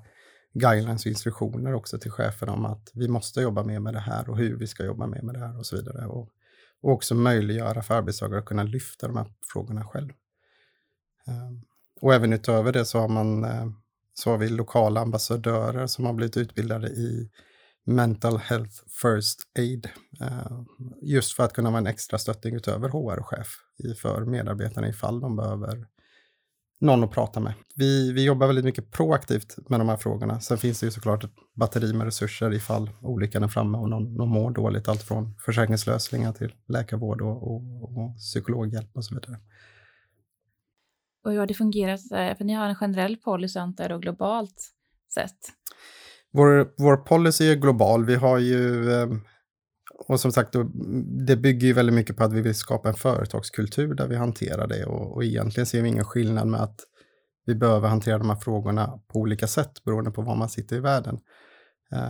guidelines 0.54 1.06
och 1.06 1.10
instruktioner 1.10 1.74
också 1.74 2.00
till 2.00 2.12
cheferna 2.12 2.54
om 2.54 2.66
att 2.66 2.92
vi 2.94 3.08
måste 3.08 3.42
jobba 3.42 3.64
mer 3.64 3.80
med 3.80 3.94
det 3.94 4.00
här 4.00 4.30
och 4.30 4.38
hur 4.38 4.58
vi 4.58 4.68
ska 4.68 4.86
jobba 4.86 5.08
mer 5.08 5.22
med 5.22 5.36
det 5.36 5.40
här 5.40 5.60
och 5.60 5.66
så 5.66 5.76
vidare. 5.76 6.06
Och 6.06 6.30
och 6.82 6.92
också 6.92 7.16
möjliggöra 7.16 7.82
för 7.82 7.96
arbetstagare 7.96 8.40
att 8.40 8.46
kunna 8.46 8.64
lyfta 8.64 9.08
de 9.08 9.18
här 9.18 9.26
frågorna 9.54 9.86
själv. 9.86 10.10
Ehm, 11.28 11.62
och 12.02 12.14
även 12.14 12.34
utöver 12.34 12.72
det 12.72 12.86
så 12.86 13.00
har, 13.00 13.08
man, 13.08 13.44
eh, 13.44 13.68
så 14.14 14.32
har 14.32 14.38
vi 14.38 14.50
lokala 14.50 15.02
ambassadörer 15.02 15.88
som 15.88 16.06
har 16.06 16.14
blivit 16.14 16.38
utbildade 16.38 16.88
i 16.88 17.30
Mental 17.86 18.38
Health 18.38 18.76
First 19.02 19.40
Aid. 19.60 19.90
Eh, 20.22 20.62
just 21.02 21.34
för 21.34 21.44
att 21.44 21.54
kunna 21.54 21.70
vara 21.70 21.80
en 21.80 21.88
extra 21.88 22.18
stöttning 22.18 22.56
utöver 22.56 22.90
HR-chef 22.90 23.48
för 24.02 24.26
medarbetarna 24.26 24.88
ifall 24.88 25.20
de 25.20 25.36
behöver 25.36 25.88
någon 26.82 27.04
att 27.04 27.12
prata 27.12 27.40
med. 27.40 27.54
Vi, 27.76 28.12
vi 28.12 28.26
jobbar 28.26 28.48
väldigt 28.48 28.66
mycket 28.66 28.92
proaktivt 28.92 29.70
med 29.70 29.80
de 29.80 29.90
här 29.90 29.98
frågorna. 29.98 30.40
Sen 30.40 30.58
finns 30.58 30.80
det 30.80 30.86
ju 30.86 30.92
såklart 30.92 31.24
ett 31.24 31.32
batteri 31.56 31.94
med 31.94 32.06
resurser 32.06 32.54
ifall 32.54 32.90
olyckan 33.02 33.44
är 33.44 33.48
framme 33.48 33.78
och 33.78 33.90
någon, 33.90 34.14
någon 34.14 34.30
mår 34.30 34.52
dåligt. 34.52 34.88
Allt 34.88 35.04
från 35.04 35.36
försäkringslösningar 35.46 36.34
till 36.34 36.54
läkarvård 36.68 37.22
och, 37.22 37.44
och, 37.44 37.84
och 37.84 38.18
psykologhjälp 38.18 38.90
och 38.94 39.06
så 39.06 39.16
vidare. 39.16 39.40
Och 41.24 41.32
hur 41.32 41.40
har 41.40 41.48
det 41.48 41.54
fungerat? 41.54 42.00
Eh, 42.12 42.38
för 42.38 42.44
ni 42.44 42.54
har 42.54 42.70
en 42.70 42.76
generell 42.76 43.18
policy 43.18 43.60
antar 43.60 43.92
och 43.92 44.02
globalt 44.02 44.72
sett. 45.14 45.38
Vår, 46.32 46.74
vår 46.78 46.98
policy 46.98 47.52
är 47.52 47.56
global. 47.56 48.06
Vi 48.06 48.16
har 48.16 48.38
ju 48.38 48.92
eh, 48.92 49.08
och 50.08 50.20
som 50.20 50.32
sagt, 50.32 50.56
det 51.28 51.36
bygger 51.36 51.68
ju 51.68 51.74
väldigt 51.74 51.96
mycket 51.96 52.18
på 52.18 52.24
att 52.24 52.34
vi 52.34 52.42
vill 52.42 52.56
skapa 52.56 52.90
en 52.90 52.96
företagskultur 52.96 53.94
där 53.94 54.08
vi 54.08 54.16
hanterar 54.16 54.68
det 54.68 54.86
och, 54.86 55.16
och 55.16 55.24
egentligen 55.24 55.66
ser 55.66 55.82
vi 55.82 55.90
ingen 55.90 56.06
skillnad 56.06 56.48
med 56.48 56.62
att 56.62 56.80
vi 57.46 57.56
behöver 57.56 57.88
hantera 57.88 58.18
de 58.18 58.30
här 58.30 58.38
frågorna 58.38 59.00
på 59.08 59.20
olika 59.20 59.48
sätt 59.48 59.84
beroende 59.84 60.12
på 60.12 60.22
var 60.22 60.36
man 60.36 60.50
sitter 60.50 60.76
i 60.76 60.80
världen. 60.80 61.20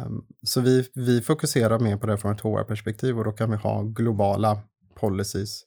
Um, 0.06 0.26
så 0.48 0.62
vi, 0.62 0.90
vi 0.96 1.22
fokuserar 1.22 1.80
mer 1.80 1.98
på 1.98 2.08
det 2.08 2.18
från 2.18 2.32
ett 2.32 2.42
HR-perspektiv 2.42 3.18
och 3.18 3.24
då 3.24 3.32
kan 3.32 3.52
vi 3.52 3.58
ha 3.58 3.84
globala 3.84 4.60
policies. 4.96 5.64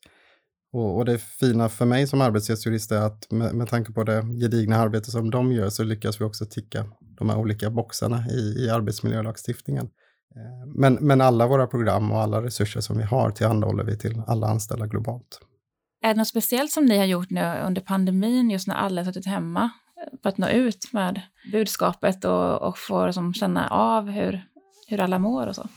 Och, 0.72 0.96
och, 0.96 1.04
det 1.04 1.18
fina 1.18 1.68
för 1.68 1.86
mig 1.86 2.06
som 2.06 2.20
arbetsrättsjurist 2.20 2.92
är 2.92 3.00
att 3.00 3.30
med, 3.30 3.54
med 3.54 3.68
tanke 3.68 3.92
på 3.92 4.04
det 4.04 4.22
gedigna 4.40 4.76
arbete 4.76 5.10
som 5.10 5.30
de 5.30 5.52
gör 5.52 5.70
så 5.70 5.82
lyckas 5.82 6.20
vi 6.20 6.24
också 6.24 6.46
ticka 6.46 6.86
de 7.00 7.30
här 7.30 7.38
olika 7.38 7.70
boxarna 7.70 8.24
i, 8.30 8.64
i 8.64 8.70
arbetsmiljölagstiftningen. 8.70 9.88
Eh, 10.36 10.66
men, 10.74 10.94
men 10.94 11.20
alla 11.20 11.46
våra 11.46 11.66
program 11.66 12.12
och 12.12 12.20
alla 12.20 12.42
resurser 12.42 12.80
som 12.80 12.98
vi 12.98 13.04
har 13.04 13.30
tillhandahåller 13.30 13.84
vi 13.84 13.98
till 13.98 14.22
alla 14.26 14.46
anställda 14.46 14.86
globalt. 14.86 15.40
Är 16.02 16.08
det 16.08 16.14
något 16.14 16.28
speciellt 16.28 16.70
som 16.70 16.84
ni 16.84 16.98
har 16.98 17.04
gjort 17.04 17.30
nu 17.30 17.60
under 17.66 17.82
pandemin, 17.82 18.50
just 18.50 18.68
när 18.68 18.74
alla 18.74 19.00
har 19.00 19.12
suttit 19.12 19.26
hemma, 19.26 19.70
för 20.22 20.28
att 20.28 20.38
nå 20.38 20.48
ut 20.48 20.92
med 20.92 21.20
budskapet 21.52 22.24
och, 22.24 22.62
och 22.62 22.78
få 22.78 23.06
liksom, 23.06 23.34
känna 23.34 23.68
av 23.68 24.10
hur, 24.10 24.44
hur 24.88 25.00
alla 25.00 25.18
mår 25.18 25.46
och 25.46 25.54
så? 25.54 25.68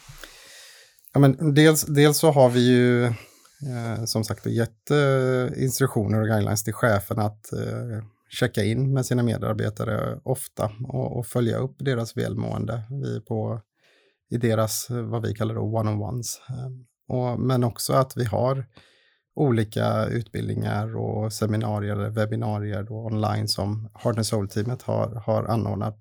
Ja, 1.13 1.19
men 1.19 1.53
dels, 1.53 1.85
dels 1.85 2.17
så 2.17 2.31
har 2.31 2.49
vi 2.49 2.67
ju 2.67 3.05
eh, 3.05 4.05
som 4.05 4.23
sagt 4.23 4.45
gett 4.45 4.91
eh, 4.91 5.63
instruktioner 5.63 6.21
och 6.21 6.27
guidelines 6.27 6.63
till 6.63 6.73
chefen 6.73 7.19
att 7.19 7.53
eh, 7.53 8.03
checka 8.29 8.63
in 8.63 8.93
med 8.93 9.05
sina 9.05 9.23
medarbetare 9.23 10.19
ofta 10.23 10.71
och, 10.87 11.17
och 11.17 11.25
följa 11.25 11.57
upp 11.57 11.75
deras 11.79 12.17
välmående 12.17 12.83
vi 12.89 13.21
på, 13.21 13.61
i 14.29 14.37
deras, 14.37 14.89
eh, 14.89 15.01
vad 15.01 15.21
vi 15.21 15.33
kallar 15.33 15.57
one-on-ones. 15.57 16.41
Ehm, 16.49 17.47
men 17.47 17.63
också 17.63 17.93
att 17.93 18.17
vi 18.17 18.23
har 18.25 18.65
olika 19.35 20.05
utbildningar 20.05 20.95
och 20.95 21.33
seminarier 21.33 21.91
eller 21.91 22.09
webbinarier 22.09 22.83
då 22.83 22.93
online 22.93 23.47
som 23.47 23.89
Heart 23.93 24.17
and 24.17 24.25
Soul-teamet 24.25 24.81
har, 24.81 25.23
har 25.25 25.43
anordnat. 25.43 25.97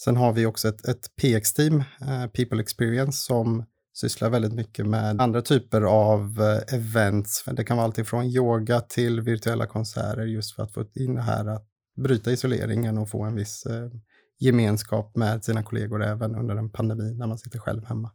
Sen 0.00 0.16
har 0.16 0.32
vi 0.32 0.46
också 0.46 0.68
ett, 0.68 0.88
ett 0.88 1.16
PX-team, 1.22 1.84
eh, 2.00 2.26
People 2.26 2.60
Experience, 2.60 3.26
som 3.26 3.64
sysslar 4.00 4.30
väldigt 4.30 4.52
mycket 4.52 4.86
med 4.86 5.20
andra 5.20 5.42
typer 5.42 5.82
av 5.82 6.40
eh, 6.40 6.74
events. 6.74 7.44
Det 7.52 7.64
kan 7.64 7.76
vara 7.76 7.84
alltifrån 7.84 8.24
yoga 8.24 8.80
till 8.80 9.20
virtuella 9.20 9.66
konserter 9.66 10.22
just 10.22 10.54
för 10.54 10.62
att 10.62 10.72
få 10.72 10.84
in 10.94 11.14
det 11.14 11.22
här 11.22 11.46
att 11.46 11.66
bryta 11.96 12.32
isoleringen 12.32 12.98
och 12.98 13.10
få 13.10 13.22
en 13.22 13.34
viss 13.34 13.66
eh, 13.66 13.90
gemenskap 14.38 15.16
med 15.16 15.44
sina 15.44 15.62
kollegor 15.62 16.04
även 16.04 16.34
under 16.34 16.56
en 16.56 16.70
pandemi 16.70 17.14
när 17.14 17.26
man 17.26 17.38
sitter 17.38 17.58
själv 17.58 17.84
hemma. 17.84 18.10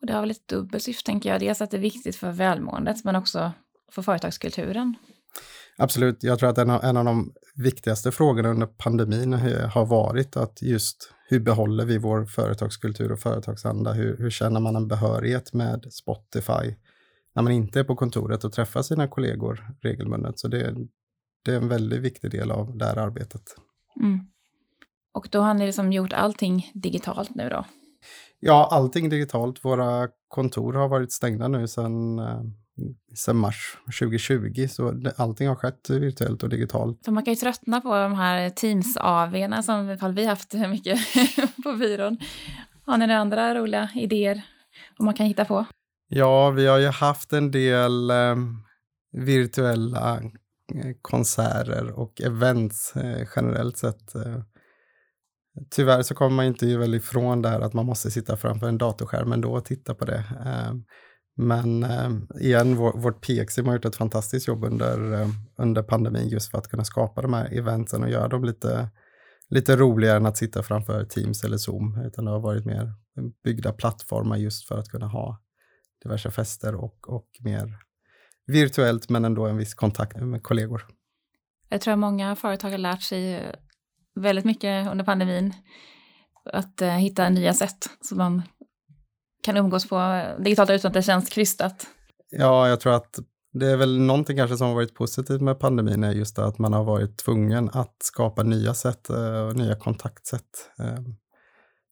Och 0.00 0.06
det 0.06 0.12
har 0.12 0.20
väl 0.20 0.30
ett 0.30 0.48
dubbelt 0.48 0.82
syfte, 0.82 1.06
tänker 1.06 1.30
jag. 1.30 1.40
Dels 1.40 1.60
att 1.60 1.70
det 1.70 1.76
är 1.76 1.80
viktigt 1.80 2.16
för 2.16 2.32
välmåendet, 2.32 3.04
men 3.04 3.16
också 3.16 3.52
för 3.92 4.02
företagskulturen. 4.02 4.94
Absolut. 5.78 6.22
Jag 6.22 6.38
tror 6.38 6.50
att 6.50 6.58
en 6.58 6.70
av, 6.70 6.84
en 6.84 6.96
av 6.96 7.04
de 7.04 7.32
viktigaste 7.54 8.12
frågorna 8.12 8.48
under 8.48 8.66
pandemin 8.66 9.32
har 9.72 9.86
varit 9.86 10.36
att 10.36 10.62
just 10.62 11.12
hur 11.28 11.40
behåller 11.40 11.84
vi 11.84 11.98
vår 11.98 12.24
företagskultur 12.24 13.12
och 13.12 13.20
företagsanda? 13.20 13.92
Hur, 13.92 14.16
hur 14.16 14.30
känner 14.30 14.60
man 14.60 14.76
en 14.76 14.88
behörighet 14.88 15.52
med 15.52 15.86
Spotify 15.90 16.74
när 17.34 17.42
man 17.42 17.52
inte 17.52 17.80
är 17.80 17.84
på 17.84 17.96
kontoret 17.96 18.44
och 18.44 18.52
träffar 18.52 18.82
sina 18.82 19.08
kollegor 19.08 19.74
regelbundet? 19.82 20.38
Så 20.38 20.48
det, 20.48 20.76
det 21.44 21.52
är 21.52 21.56
en 21.56 21.68
väldigt 21.68 22.00
viktig 22.00 22.30
del 22.30 22.50
av 22.50 22.78
det 22.78 22.84
här 22.84 22.96
arbetet. 22.96 23.42
Mm. 24.00 24.20
Och 25.14 25.28
då 25.30 25.40
har 25.40 25.54
ni 25.54 25.66
liksom 25.66 25.92
gjort 25.92 26.12
allting 26.12 26.70
digitalt 26.74 27.34
nu 27.34 27.48
då? 27.48 27.64
Ja, 28.40 28.68
allting 28.70 29.08
digitalt. 29.08 29.64
Våra 29.64 30.08
kontor 30.28 30.72
har 30.72 30.88
varit 30.88 31.12
stängda 31.12 31.48
nu 31.48 31.68
sedan 31.68 32.18
eh, 32.18 32.40
sedan 33.14 33.36
mars 33.36 33.76
2020, 33.98 34.66
så 34.68 34.94
allting 35.16 35.48
har 35.48 35.54
skett 35.54 35.90
virtuellt 35.90 36.42
och 36.42 36.48
digitalt. 36.48 37.04
För 37.04 37.12
man 37.12 37.24
kan 37.24 37.32
ju 37.32 37.36
tröttna 37.40 37.80
på 37.80 37.94
de 37.94 38.14
här 38.14 38.48
Teams-AWna 38.48 39.62
som 39.62 40.14
vi 40.14 40.26
haft 40.26 40.52
mycket 40.70 40.98
på 41.64 41.72
byrån. 41.72 42.18
Har 42.86 42.98
ni 42.98 43.06
några 43.06 43.20
andra 43.20 43.54
roliga 43.54 43.88
idéer 43.94 44.42
vad 44.98 45.04
man 45.04 45.14
kan 45.14 45.26
hitta 45.26 45.44
på? 45.44 45.64
Ja, 46.08 46.50
vi 46.50 46.66
har 46.66 46.78
ju 46.78 46.88
haft 46.88 47.32
en 47.32 47.50
del 47.50 48.10
eh, 48.10 48.36
virtuella 49.12 50.14
eh, 50.74 50.92
konserter 51.02 51.98
och 51.98 52.20
events 52.20 52.96
eh, 52.96 53.28
generellt 53.36 53.76
sett. 53.76 54.14
Eh. 54.14 54.40
Tyvärr 55.70 56.02
så 56.02 56.14
kommer 56.14 56.36
man 56.36 56.44
inte 56.44 56.76
väl 56.76 56.94
ifrån 56.94 57.42
det 57.42 57.48
här 57.48 57.60
att 57.60 57.72
man 57.72 57.86
måste 57.86 58.10
sitta 58.10 58.36
framför 58.36 58.68
en 58.68 58.78
datorskärm 58.78 59.32
ändå 59.32 59.52
och 59.52 59.64
titta 59.64 59.94
på 59.94 60.04
det. 60.04 60.24
Ehm, 60.46 60.84
men 61.36 61.82
ehm, 61.82 62.28
igen, 62.40 62.76
vårt 62.76 63.20
PXIM 63.20 63.66
har 63.66 63.74
gjort 63.74 63.84
ett 63.84 63.96
fantastiskt 63.96 64.48
jobb 64.48 64.64
under, 64.64 65.12
ehm, 65.12 65.30
under 65.58 65.82
pandemin 65.82 66.28
just 66.28 66.50
för 66.50 66.58
att 66.58 66.68
kunna 66.68 66.84
skapa 66.84 67.22
de 67.22 67.32
här 67.32 67.58
eventen 67.58 68.02
och 68.02 68.10
göra 68.10 68.28
dem 68.28 68.44
lite, 68.44 68.88
lite 69.48 69.76
roligare 69.76 70.16
än 70.16 70.26
att 70.26 70.36
sitta 70.36 70.62
framför 70.62 71.04
Teams 71.04 71.44
eller 71.44 71.56
Zoom. 71.56 72.00
Utan 72.06 72.24
det 72.24 72.30
har 72.30 72.40
varit 72.40 72.64
mer 72.64 72.92
byggda 73.44 73.72
plattformar 73.72 74.36
just 74.36 74.68
för 74.68 74.78
att 74.78 74.88
kunna 74.88 75.06
ha 75.06 75.42
diverse 76.02 76.30
fester 76.30 76.74
och, 76.74 77.08
och 77.08 77.28
mer 77.40 77.78
virtuellt 78.46 79.10
men 79.10 79.24
ändå 79.24 79.46
en 79.46 79.56
viss 79.56 79.74
kontakt 79.74 80.16
med 80.16 80.42
kollegor. 80.42 80.86
Jag 81.68 81.80
tror 81.80 81.92
att 81.92 81.98
många 81.98 82.36
företag 82.36 82.70
har 82.70 82.78
lärt 82.78 83.02
sig 83.02 83.52
väldigt 84.14 84.44
mycket 84.44 84.88
under 84.88 85.04
pandemin. 85.04 85.54
Att 86.52 86.82
uh, 86.82 86.88
hitta 86.88 87.28
nya 87.28 87.54
sätt 87.54 87.90
så 88.00 88.14
man 88.14 88.42
kan 89.42 89.56
umgås 89.56 89.88
på 89.88 90.22
digitalt 90.38 90.70
utan 90.70 90.88
att 90.88 90.94
det 90.94 91.02
känns 91.02 91.28
krystat. 91.28 91.86
Ja, 92.30 92.68
jag 92.68 92.80
tror 92.80 92.94
att 92.94 93.18
det 93.52 93.66
är 93.66 93.76
väl 93.76 94.00
någonting 94.00 94.36
kanske 94.36 94.56
som 94.56 94.66
har 94.66 94.74
varit 94.74 94.94
positivt 94.94 95.40
med 95.40 95.60
pandemin 95.60 96.04
är 96.04 96.12
just 96.12 96.38
att 96.38 96.58
man 96.58 96.72
har 96.72 96.84
varit 96.84 97.16
tvungen 97.16 97.70
att 97.72 97.96
skapa 98.02 98.42
nya 98.42 98.74
sätt 98.74 99.10
eh, 99.10 99.40
och 99.40 99.56
nya 99.56 99.76
kontaktsätt. 99.76 100.70
Ehm, 100.78 101.16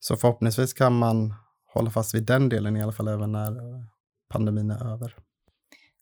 så 0.00 0.16
förhoppningsvis 0.16 0.72
kan 0.72 0.98
man 0.98 1.34
hålla 1.74 1.90
fast 1.90 2.14
vid 2.14 2.24
den 2.24 2.48
delen 2.48 2.76
i 2.76 2.82
alla 2.82 2.92
fall 2.92 3.08
även 3.08 3.32
när 3.32 3.56
eh, 3.56 3.84
pandemin 4.28 4.70
är 4.70 4.92
över. 4.92 5.16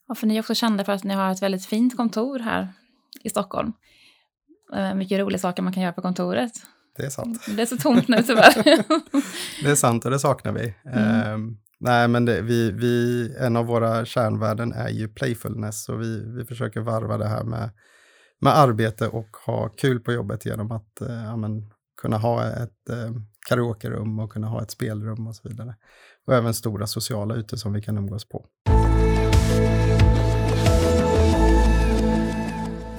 Ja, 0.09 0.15
för 0.15 0.27
ni 0.27 0.37
är 0.37 0.41
också 0.41 0.55
kända 0.55 0.85
för 0.85 0.93
att 0.93 1.05
ni 1.05 1.15
har 1.15 1.31
ett 1.31 1.43
väldigt 1.43 1.67
fint 1.67 1.97
kontor 1.97 2.39
här 2.39 2.73
i 3.23 3.31
Stockholm. 3.31 3.73
Eh, 4.77 4.95
mycket 4.95 5.21
roliga 5.21 5.39
saker 5.39 5.63
man 5.63 5.73
kan 5.73 5.83
göra 5.83 5.93
på 5.93 6.03
kontoret. 6.03 6.53
Det 6.97 7.05
är 7.05 7.11
sant. 7.11 7.47
Det 7.57 7.63
är 7.63 7.67
så 7.67 7.77
tomt 7.77 8.09
nu 8.09 8.23
tyvärr. 8.23 8.63
det 9.65 9.71
är 9.71 9.75
sant 9.75 10.05
och 10.05 10.11
det 10.11 10.19
saknar 10.19 10.53
vi. 10.53 10.75
Mm. 10.85 11.35
Um, 11.35 11.59
nej, 11.81 12.09
men 12.09 12.25
det, 12.25 12.43
vi, 12.43 12.71
vi, 12.71 13.35
en 13.41 13.57
av 13.57 13.67
våra 13.67 14.05
kärnvärden 14.05 14.73
är 14.73 14.89
ju 14.89 15.09
playfulness 15.09 15.89
och 15.89 16.03
vi, 16.03 16.33
vi 16.37 16.45
försöker 16.45 16.81
varva 16.81 17.19
det 17.19 17.29
här 17.29 17.45
med, 17.45 17.71
med 18.41 18.59
arbete 18.59 19.09
och 19.09 19.37
ha 19.47 19.69
kul 19.69 20.01
på 20.01 20.13
jobbet 20.13 20.47
genom 20.47 20.73
att 20.73 20.99
uh, 21.03 21.25
ja, 21.25 21.37
men, 21.37 21.71
kunna 22.03 22.19
ha 22.19 22.45
ett 22.45 22.91
uh, 22.91 23.17
karaokerum 23.49 24.19
och 24.19 24.33
kunna 24.33 24.47
ha 24.47 24.63
ett 24.63 24.71
spelrum 24.71 25.27
och 25.27 25.37
så 25.37 25.49
vidare. 25.49 25.75
Och 26.27 26.35
även 26.35 26.55
stora 26.55 26.87
sociala 26.87 27.35
ute 27.35 27.57
som 27.57 27.73
vi 27.73 27.83
kan 27.83 27.99
umgås 27.99 28.29
på. 28.29 28.47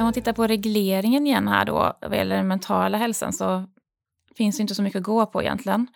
Man 0.09 0.13
tittar 0.13 0.33
på 0.33 0.47
regleringen 0.47 1.27
igen 1.27 1.47
här 1.47 1.65
då, 1.65 1.97
vad 2.01 2.17
gäller 2.17 2.35
den 2.35 2.47
mentala 2.47 2.97
hälsan, 2.97 3.33
så 3.33 3.65
finns 4.37 4.57
det 4.57 4.61
inte 4.61 4.75
så 4.75 4.81
mycket 4.81 4.99
att 4.99 5.05
gå 5.05 5.25
på 5.25 5.41
egentligen. 5.41 5.87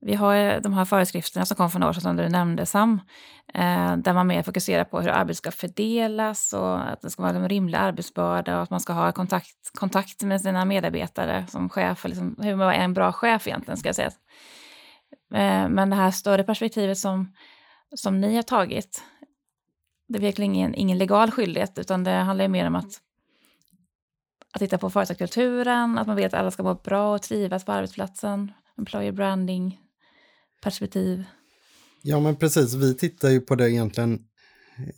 Vi 0.00 0.14
har 0.14 0.60
de 0.60 0.72
här 0.72 0.84
föreskrifterna 0.84 1.46
som 1.46 1.56
kom 1.56 1.70
för 1.70 1.78
några 1.78 1.90
år 1.90 1.92
sedan 1.92 2.02
som 2.02 2.16
du 2.16 2.28
nämnde 2.28 2.66
Sam, 2.66 3.00
eh, 3.54 3.96
där 3.96 4.12
man 4.12 4.26
mer 4.26 4.42
fokuserar 4.42 4.84
på 4.84 5.00
hur 5.00 5.08
arbetet 5.08 5.36
ska 5.36 5.50
fördelas 5.50 6.52
och 6.52 6.90
att 6.90 7.00
det 7.02 7.10
ska 7.10 7.22
vara 7.22 7.36
en 7.36 7.48
rimlig 7.48 7.78
arbetsbörda 7.78 8.56
och 8.56 8.62
att 8.62 8.70
man 8.70 8.80
ska 8.80 8.92
ha 8.92 9.12
kontakt, 9.12 9.70
kontakt 9.74 10.22
med 10.22 10.40
sina 10.40 10.64
medarbetare 10.64 11.46
som 11.48 11.68
chef, 11.68 12.04
liksom, 12.04 12.36
hur 12.38 12.56
man 12.56 12.68
är 12.68 12.74
en 12.74 12.94
bra 12.94 13.12
chef 13.12 13.46
egentligen 13.46 13.76
ska 13.76 13.88
jag 13.88 13.96
säga. 13.96 14.10
Eh, 15.34 15.68
men 15.68 15.90
det 15.90 15.96
här 15.96 16.10
större 16.10 16.44
perspektivet 16.44 16.98
som, 16.98 17.32
som 17.94 18.20
ni 18.20 18.36
har 18.36 18.42
tagit, 18.42 19.02
det 20.08 20.18
är 20.18 20.22
verkligen 20.22 20.54
ingen, 20.54 20.74
ingen 20.74 20.98
legal 20.98 21.30
skyldighet 21.30 21.78
utan 21.78 22.04
det 22.04 22.10
handlar 22.10 22.48
mer 22.48 22.66
om 22.66 22.74
att 22.74 23.02
att 24.56 24.60
titta 24.60 24.78
på 24.78 24.90
företagskulturen, 24.90 25.98
att 25.98 26.06
man 26.06 26.16
vet 26.16 26.34
att 26.34 26.40
alla 26.40 26.50
ska 26.50 26.62
må 26.62 26.74
bra 26.74 27.14
och 27.14 27.22
trivas 27.22 27.64
på 27.64 27.72
arbetsplatsen, 27.72 28.52
employer 28.78 29.12
branding, 29.12 29.78
perspektiv. 30.62 31.24
Ja, 32.02 32.20
men 32.20 32.36
precis. 32.36 32.74
Vi 32.74 32.94
tittar 32.94 33.28
ju 33.28 33.40
på 33.40 33.54
det 33.54 33.70
egentligen 33.70 34.18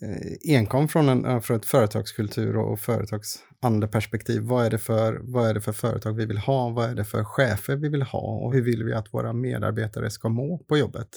eh, 0.00 0.56
enkom 0.56 0.88
från, 0.88 1.08
en, 1.08 1.24
eh, 1.24 1.40
från 1.40 1.56
ett 1.56 1.66
företagskultur 1.66 2.56
och 2.56 2.80
företagsandeperspektiv. 2.80 4.42
Vad 4.42 4.66
är, 4.66 4.70
det 4.70 4.78
för, 4.78 5.20
vad 5.22 5.48
är 5.48 5.54
det 5.54 5.60
för 5.60 5.72
företag 5.72 6.12
vi 6.12 6.26
vill 6.26 6.38
ha? 6.38 6.70
Vad 6.70 6.90
är 6.90 6.94
det 6.94 7.04
för 7.04 7.24
chefer 7.24 7.76
vi 7.76 7.88
vill 7.88 8.02
ha? 8.02 8.44
Och 8.44 8.54
hur 8.54 8.62
vill 8.62 8.84
vi 8.84 8.94
att 8.94 9.14
våra 9.14 9.32
medarbetare 9.32 10.10
ska 10.10 10.28
må 10.28 10.58
på 10.58 10.78
jobbet? 10.78 11.08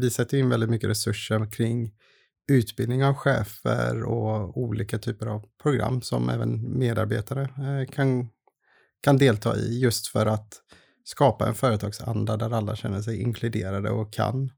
Vi 0.00 0.10
sätter 0.10 0.38
in 0.38 0.48
väldigt 0.48 0.70
mycket 0.70 0.90
resurser 0.90 1.50
kring 1.52 1.92
utbildning 2.48 3.04
av 3.04 3.14
chefer 3.14 4.02
och 4.02 4.58
olika 4.58 4.98
typer 4.98 5.26
av 5.26 5.44
program 5.62 6.02
som 6.02 6.28
även 6.28 6.78
medarbetare 6.78 7.42
eh, 7.42 7.90
kan, 7.90 8.28
kan 9.02 9.16
delta 9.16 9.56
i 9.56 9.80
just 9.80 10.06
för 10.06 10.26
att 10.26 10.54
skapa 11.04 11.46
en 11.46 11.54
företagsanda 11.54 12.36
där 12.36 12.50
alla 12.50 12.76
känner 12.76 13.02
sig 13.02 13.22
inkluderade 13.22 13.90
och 13.90 14.12
kan, 14.12 14.50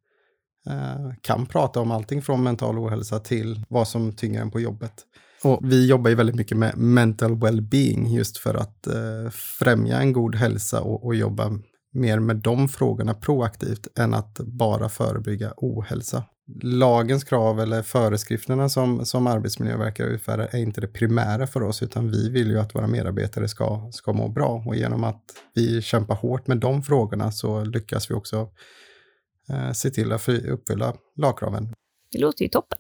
eh, 0.66 1.12
kan 1.21 1.47
prata 1.47 1.80
om 1.80 1.90
allting 1.90 2.23
från 2.23 2.42
mental 2.42 2.78
ohälsa 2.78 3.18
till 3.18 3.64
vad 3.68 3.88
som 3.88 4.12
tynger 4.12 4.40
en 4.40 4.50
på 4.50 4.61
jobbet. 4.61 5.04
Och 5.42 5.61
vi 5.62 5.87
jobbar 5.87 6.11
ju 6.11 6.16
väldigt 6.16 6.37
mycket 6.37 6.57
med 6.57 6.78
mental 6.78 7.37
well-being 7.37 8.07
just 8.09 8.38
för 8.38 8.54
att 8.54 8.87
eh, 8.87 9.30
främja 9.30 9.99
en 10.00 10.12
god 10.12 10.35
hälsa 10.35 10.80
och, 10.80 11.04
och 11.04 11.14
jobba 11.14 11.59
mer 11.92 12.18
med 12.18 12.37
de 12.37 12.68
frågorna 12.68 13.14
proaktivt 13.14 13.99
än 13.99 14.14
att 14.14 14.38
bara 14.38 14.88
förebygga 14.88 15.52
ohälsa 15.57 16.25
lagens 16.62 17.25
krav 17.25 17.61
eller 17.61 17.83
föreskrifterna 17.83 18.69
som, 18.69 19.07
som 19.07 19.26
Arbetsmiljöverket 19.26 20.07
utfärdar 20.07 20.49
är 20.52 20.59
inte 20.59 20.81
det 20.81 20.88
primära 20.88 21.47
för 21.47 21.62
oss, 21.62 21.83
utan 21.83 22.11
vi 22.11 22.31
vill 22.31 22.50
ju 22.50 22.59
att 22.59 22.75
våra 22.75 22.87
medarbetare 22.87 23.49
ska, 23.49 23.90
ska 23.93 24.12
må 24.12 24.28
bra. 24.28 24.62
Och 24.67 24.76
genom 24.76 25.05
att 25.05 25.23
vi 25.55 25.83
kämpar 25.83 26.14
hårt 26.14 26.47
med 26.47 26.59
de 26.59 26.83
frågorna 26.83 27.33
så 27.33 27.64
lyckas 27.64 28.11
vi 28.11 28.14
också 28.14 28.50
eh, 29.49 29.73
se 29.73 29.90
till 29.90 30.12
att 30.12 30.28
uppfylla 30.28 30.95
lagkraven. 31.17 31.75
Det 32.12 32.19
låter 32.19 32.43
ju 32.45 32.49
toppen. 32.49 32.78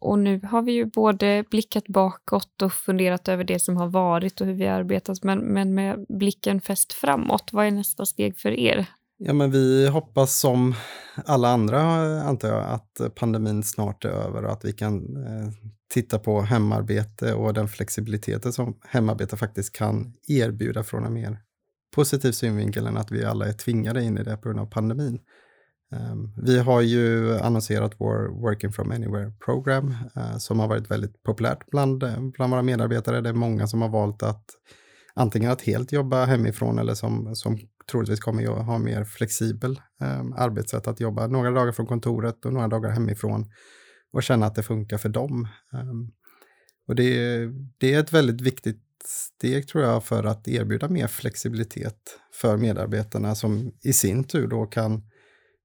Och 0.00 0.18
nu 0.18 0.40
har 0.40 0.62
vi 0.62 0.72
ju 0.72 0.84
både 0.84 1.44
blickat 1.50 1.88
bakåt 1.88 2.62
och 2.62 2.72
funderat 2.72 3.28
över 3.28 3.44
det 3.44 3.58
som 3.58 3.76
har 3.76 3.88
varit 3.88 4.40
och 4.40 4.46
hur 4.46 4.54
vi 4.54 4.66
har 4.66 4.74
arbetat, 4.74 5.22
men, 5.22 5.38
men 5.38 5.74
med 5.74 6.06
blicken 6.08 6.60
fäst 6.60 6.92
framåt. 6.92 7.48
Vad 7.52 7.66
är 7.66 7.70
nästa 7.70 8.06
steg 8.06 8.38
för 8.38 8.50
er? 8.50 8.86
Ja, 9.20 9.32
men 9.32 9.50
vi 9.50 9.88
hoppas 9.88 10.38
som 10.38 10.74
alla 11.24 11.48
andra, 11.48 11.80
antar 12.22 12.48
jag, 12.48 12.64
att 12.64 13.14
pandemin 13.14 13.62
snart 13.62 14.04
är 14.04 14.08
över 14.08 14.44
och 14.44 14.52
att 14.52 14.64
vi 14.64 14.72
kan 14.72 15.16
eh, 15.16 15.52
titta 15.94 16.18
på 16.18 16.40
hemarbete 16.40 17.34
och 17.34 17.54
den 17.54 17.68
flexibiliteten 17.68 18.52
som 18.52 18.80
hemarbete 18.88 19.36
faktiskt 19.36 19.72
kan 19.72 20.14
erbjuda 20.28 20.82
från 20.82 21.04
en 21.04 21.12
mer 21.12 21.38
positiv 21.94 22.32
synvinkel 22.32 22.86
än 22.86 22.96
att 22.96 23.12
vi 23.12 23.24
alla 23.24 23.46
är 23.46 23.52
tvingade 23.52 24.02
in 24.02 24.18
i 24.18 24.22
det 24.22 24.36
på 24.36 24.48
grund 24.48 24.60
av 24.60 24.66
pandemin. 24.66 25.20
Um, 26.12 26.34
vi 26.36 26.58
har 26.58 26.80
ju 26.80 27.38
annonserat 27.38 27.92
vår 27.98 28.42
Working 28.42 28.72
from 28.72 28.90
Anywhere 28.90 29.32
program 29.44 29.94
uh, 30.16 30.38
som 30.38 30.60
har 30.60 30.68
varit 30.68 30.90
väldigt 30.90 31.22
populärt 31.22 31.70
bland, 31.70 32.02
eh, 32.02 32.20
bland 32.20 32.50
våra 32.50 32.62
medarbetare. 32.62 33.20
Det 33.20 33.28
är 33.28 33.32
många 33.32 33.66
som 33.66 33.82
har 33.82 33.88
valt 33.88 34.22
att 34.22 34.44
antingen 35.14 35.50
att 35.50 35.62
helt 35.62 35.92
jobba 35.92 36.24
hemifrån 36.24 36.78
eller 36.78 36.94
som, 36.94 37.34
som 37.34 37.58
troligtvis 37.90 38.20
kommer 38.20 38.42
jag 38.42 38.56
ha 38.56 38.78
mer 38.78 39.04
flexibel 39.04 39.80
eh, 40.00 40.24
arbetssätt 40.36 40.86
att 40.86 41.00
jobba 41.00 41.26
några 41.26 41.50
dagar 41.50 41.72
från 41.72 41.86
kontoret 41.86 42.44
och 42.44 42.52
några 42.52 42.68
dagar 42.68 42.90
hemifrån 42.90 43.50
och 44.12 44.22
känna 44.22 44.46
att 44.46 44.54
det 44.54 44.62
funkar 44.62 44.98
för 44.98 45.08
dem. 45.08 45.48
Um, 45.72 46.12
och 46.88 46.94
det, 46.94 47.38
det 47.78 47.94
är 47.94 48.00
ett 48.00 48.12
väldigt 48.12 48.40
viktigt 48.40 48.82
steg 49.04 49.68
tror 49.68 49.84
jag 49.84 50.04
för 50.04 50.24
att 50.24 50.48
erbjuda 50.48 50.88
mer 50.88 51.06
flexibilitet 51.06 52.18
för 52.32 52.56
medarbetarna 52.56 53.34
som 53.34 53.72
i 53.82 53.92
sin 53.92 54.24
tur 54.24 54.46
då 54.46 54.66
kan 54.66 55.02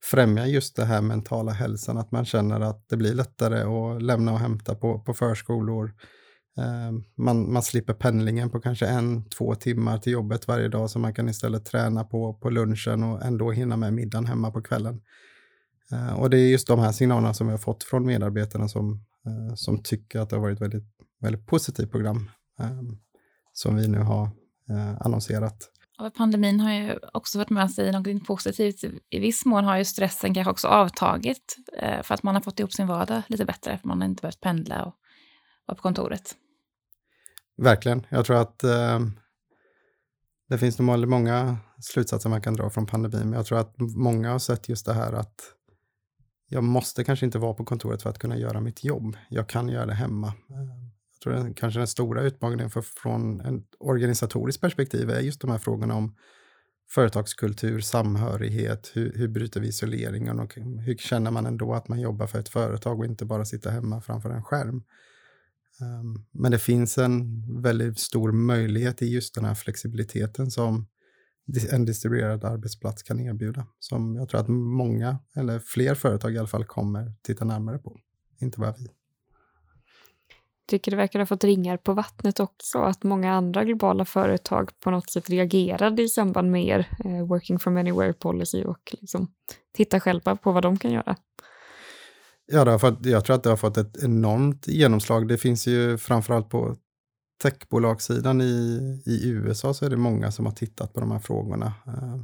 främja 0.04 0.48
just 0.48 0.76
det 0.76 0.86
här 0.86 1.02
mentala 1.02 1.52
hälsan, 1.52 1.98
att 1.98 2.12
man 2.12 2.26
känner 2.26 2.60
att 2.60 2.90
det 2.90 2.98
blir 2.98 3.14
lättare 3.14 3.62
att 3.62 4.02
lämna 4.02 4.34
och 4.34 4.40
hämta 4.40 4.76
på, 4.76 5.00
på 5.00 5.14
förskolor, 5.14 5.94
Ehm, 6.58 7.04
man, 7.16 7.54
man 7.54 7.64
slipper 7.64 7.94
pendlingen 7.94 8.50
på 8.50 8.60
kanske 8.60 8.86
en, 8.88 9.30
två 9.30 9.56
timmar 9.56 9.98
till 9.98 10.14
jobbet 10.14 10.48
varje 10.48 10.68
dag 10.68 10.90
så 10.90 11.00
man 11.00 11.14
kan 11.14 11.30
istället 11.30 11.66
träna 11.66 12.04
på, 12.04 12.34
på 12.34 12.50
lunchen 12.50 13.04
och 13.04 13.26
ändå 13.26 13.52
hinna 13.52 13.78
med 13.78 13.94
middagen 13.94 14.26
hemma 14.26 14.52
på 14.52 14.62
kvällen. 14.62 15.02
Ehm, 15.92 16.16
och 16.16 16.30
det 16.30 16.38
är 16.38 16.52
just 16.52 16.68
de 16.68 16.80
här 16.80 16.92
signalerna 16.92 17.34
som 17.34 17.48
vi 17.48 17.52
har 17.52 17.58
fått 17.58 17.84
från 17.84 18.06
medarbetarna 18.06 18.68
som, 18.68 19.06
eh, 19.26 19.56
som 19.56 19.84
tycker 19.84 20.20
att 20.20 20.30
det 20.30 20.36
har 20.36 20.42
varit 20.42 20.56
ett 20.56 20.62
väldigt, 20.62 20.88
väldigt 21.22 21.46
positivt 21.46 21.92
program 21.92 22.30
ehm, 22.60 22.98
som 23.54 23.76
vi 23.76 23.88
nu 23.88 24.00
har 24.00 24.24
eh, 24.70 25.02
annonserat. 25.02 25.70
Och 26.00 26.14
pandemin 26.14 26.60
har 26.60 26.74
ju 26.74 27.00
också 27.14 27.38
varit 27.38 27.50
med 27.50 27.72
sig 27.72 27.92
något 27.92 28.26
positivt. 28.26 28.84
I 29.10 29.20
viss 29.20 29.46
mån 29.46 29.64
har 29.64 29.78
ju 29.78 29.86
stressen 29.86 30.34
kanske 30.34 30.52
också 30.52 30.68
avtagit 30.68 31.58
eh, 31.78 32.02
för 32.04 32.14
att 32.16 32.24
man 32.24 32.36
har 32.36 32.42
fått 32.42 32.60
ihop 32.60 32.74
sin 32.74 32.88
vardag 32.88 33.22
lite 33.28 33.46
bättre, 33.46 33.78
för 33.78 33.88
man 33.88 34.02
har 34.02 34.10
inte 34.10 34.22
behövt 34.22 34.42
pendla 34.42 34.86
och 34.86 34.96
vara 35.66 35.76
på 35.76 35.82
kontoret. 35.82 36.36
Verkligen. 37.58 38.06
Jag 38.10 38.26
tror 38.26 38.38
att 38.38 38.64
eh, 38.64 39.00
det 40.50 40.58
finns 40.58 40.80
nog 40.80 41.08
många 41.08 41.58
slutsatser 41.82 42.30
man 42.30 42.42
kan 42.42 42.54
dra 42.54 42.70
från 42.70 42.86
pandemin, 42.86 43.30
men 43.30 43.34
jag 43.34 43.46
tror 43.46 43.60
att 43.60 43.76
många 43.80 44.32
har 44.32 44.40
sett 44.40 44.70
just 44.70 44.86
det 44.86 44.94
här 44.94 45.14
att 45.14 45.42
jag 46.50 46.64
måste 46.64 47.04
kanske 47.04 47.26
inte 47.26 47.40
vara 47.40 47.54
på 47.54 47.66
kontoret 47.66 48.02
för 48.02 48.10
att 48.10 48.20
kunna 48.20 48.38
göra 48.38 48.62
mitt 48.62 48.84
jobb. 48.84 49.18
Jag 49.30 49.50
kan 49.50 49.70
göra 49.70 49.86
det 49.86 49.94
hemma. 49.94 50.34
Jag 51.14 51.22
tror 51.24 51.34
att 51.34 51.56
kanske 51.56 51.80
den 51.80 51.88
stora 51.88 52.22
utmaningen 52.22 52.70
för, 52.70 52.82
från 52.82 53.42
ett 53.42 53.64
organisatoriskt 53.80 54.62
perspektiv 54.62 55.10
är 55.10 55.20
just 55.20 55.42
de 55.42 55.52
här 55.52 55.58
frågorna 55.58 55.96
om 55.96 56.16
företagskultur, 56.90 57.80
samhörighet, 57.80 58.92
hur, 58.94 59.14
hur 59.16 59.28
bryter 59.28 59.60
vi 59.60 59.68
isoleringen 59.68 60.40
och 60.40 60.56
hur 60.56 60.98
känner 60.98 61.32
man 61.32 61.46
ändå 61.46 61.74
att 61.74 61.88
man 61.88 62.02
jobbar 62.02 62.28
för 62.28 62.40
ett 62.40 62.50
företag 62.50 63.00
och 63.00 63.06
inte 63.06 63.26
bara 63.26 63.46
sitter 63.46 63.72
hemma 63.72 64.02
framför 64.02 64.30
en 64.30 64.44
skärm. 64.44 64.84
Ehm, 65.82 66.26
men 66.32 66.52
det 66.52 66.60
finns 66.60 66.98
en 66.98 67.44
väldigt 67.62 68.00
stor 68.00 68.32
möjlighet 68.32 69.02
i 69.02 69.06
just 69.06 69.36
den 69.36 69.46
här 69.46 69.56
flexibiliteten 69.56 70.52
som 70.52 70.88
en 71.72 71.86
distribuerad 71.86 72.46
arbetsplats 72.46 73.04
kan 73.04 73.20
erbjuda. 73.20 73.66
Som 73.80 74.16
jag 74.16 74.30
tror 74.30 74.42
att 74.42 74.48
många, 74.50 75.20
eller 75.36 75.60
fler 75.60 75.96
företag 75.96 76.34
i 76.34 76.38
alla 76.38 76.48
fall, 76.48 76.66
kommer 76.66 77.14
titta 77.22 77.46
närmare 77.46 77.78
på. 77.78 78.00
Inte 78.42 78.60
bara 78.60 78.74
vi. 78.78 78.88
Tycker 80.68 80.92
det 80.92 80.98
verkar 80.98 81.20
ha 81.20 81.26
fått 81.26 81.44
ringar 81.44 81.78
på 81.78 81.94
vattnet 81.94 82.40
också, 82.40 82.80
att 82.80 83.04
många 83.04 83.34
andra 83.34 83.64
globala 83.64 84.06
företag 84.06 84.72
på 84.80 84.92
något 84.92 85.10
sätt 85.10 85.30
reagerade 85.30 86.04
i 86.04 86.08
samband 86.08 86.52
med 86.52 86.66
er 86.68 86.88
eh, 87.06 87.28
Working 87.28 87.60
from 87.60 87.78
anywhere 87.78 88.14
policy 88.14 88.64
och 88.64 88.96
liksom 89.02 89.32
titta 89.72 90.00
själva 90.00 90.36
på 90.36 90.52
vad 90.52 90.64
de 90.64 90.78
kan 90.78 90.92
göra. 90.92 91.16
Ja, 92.52 92.66
det 92.66 92.72
har 92.72 92.80
fått, 92.80 93.06
jag 93.06 93.26
tror 93.26 93.36
att 93.36 93.44
det 93.44 93.50
har 93.50 93.58
fått 93.58 93.78
ett 93.78 94.04
enormt 94.04 94.68
genomslag. 94.68 95.28
Det 95.28 95.38
finns 95.38 95.68
ju 95.68 95.98
framförallt 95.98 96.50
på 96.50 96.76
techbolagssidan 97.44 98.42
i, 98.42 99.02
i 99.06 99.30
USA 99.30 99.74
så 99.74 99.86
är 99.86 99.90
det 99.90 99.98
många 99.98 100.32
som 100.32 100.46
har 100.46 100.54
tittat 100.54 100.94
på 100.94 101.00
de 101.00 101.12
här 101.12 101.20
frågorna. 101.20 101.74
Eh, 101.88 102.20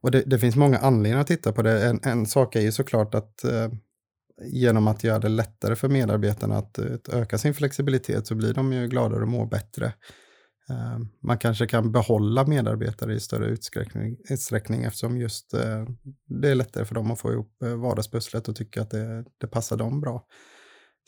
och 0.00 0.10
det, 0.10 0.22
det, 0.26 0.38
finns 0.38 0.56
många 0.56 0.78
anledningar 0.78 1.20
att 1.20 1.26
titta 1.26 1.52
på 1.52 1.62
det. 1.62 1.86
En, 1.86 2.00
en 2.02 2.26
sak 2.26 2.56
är 2.56 2.60
ju 2.60 2.72
såklart 2.72 3.14
att 3.14 3.44
eh, 3.44 3.68
genom 4.42 4.88
att 4.88 5.04
göra 5.04 5.18
det 5.18 5.28
lättare 5.28 5.76
för 5.76 5.88
medarbetarna 5.88 6.54
eh, 6.54 6.58
att, 6.58 7.08
öka 7.08 7.38
sin 7.38 7.54
flexibilitet 7.54 8.26
så 8.26 8.34
blir 8.34 8.54
de 8.54 8.72
ju 8.72 8.88
gladare 8.88 9.22
och 9.22 9.28
mår 9.28 9.46
bättre. 9.46 9.92
Eh, 10.70 10.98
man 11.20 11.38
kanske 11.38 11.66
kan 11.66 11.92
behålla 11.92 12.46
medarbetare 12.46 13.14
i 13.14 13.20
större 13.20 13.46
utsträckning, 13.46 14.16
utsträckning 14.30 14.82
eftersom 14.82 15.18
just 15.18 15.54
eh, 15.54 15.84
det 16.26 16.50
är 16.50 16.54
lättare 16.54 16.84
för 16.84 16.94
dem 16.94 17.10
att 17.10 17.20
få 17.20 17.32
ihop 17.32 17.62
eh, 17.62 17.74
vardagspusslet 17.74 18.48
och 18.48 18.56
tycka 18.56 18.82
att 18.82 18.90
det, 18.90 19.24
det 19.38 19.46
passar 19.46 19.76
dem 19.76 20.00
bra. 20.00 20.26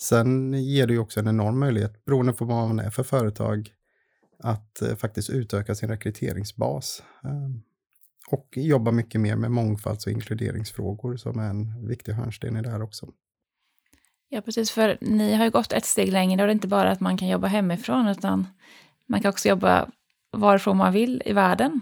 Sen 0.01 0.53
ger 0.53 0.87
det 0.87 0.93
ju 0.93 0.99
också 0.99 1.21
en 1.21 1.29
enorm 1.29 1.59
möjlighet, 1.59 2.05
beroende 2.05 2.33
på 2.33 2.45
vad 2.45 2.69
man 2.69 2.81
är 2.81 2.91
för 2.91 3.03
företag, 3.03 3.71
att 4.39 4.83
faktiskt 4.99 5.31
utöka 5.31 5.75
sin 5.75 5.89
rekryteringsbas. 5.89 7.03
Och 8.31 8.49
jobba 8.57 8.91
mycket 8.91 9.21
mer 9.21 9.37
med 9.37 9.51
mångfalds 9.51 10.07
och 10.07 10.13
inkluderingsfrågor 10.13 11.17
som 11.17 11.39
är 11.39 11.51
en 11.51 11.87
viktig 11.89 12.13
hörnsten 12.13 12.57
i 12.57 12.63
det 12.63 12.71
här 12.71 12.83
också. 12.83 13.09
Ja, 14.29 14.41
precis, 14.41 14.71
för 14.71 14.99
ni 15.01 15.35
har 15.35 15.45
ju 15.45 15.51
gått 15.51 15.73
ett 15.73 15.85
steg 15.85 16.13
längre 16.13 16.43
och 16.43 16.47
det 16.47 16.51
är 16.51 16.55
inte 16.55 16.69
bara 16.69 16.91
att 16.91 17.01
man 17.01 17.17
kan 17.17 17.29
jobba 17.29 17.47
hemifrån, 17.47 18.09
utan 18.09 18.47
man 19.09 19.21
kan 19.21 19.29
också 19.29 19.49
jobba 19.49 19.89
varifrån 20.37 20.77
man 20.77 20.93
vill 20.93 21.23
i 21.25 21.33
världen, 21.33 21.81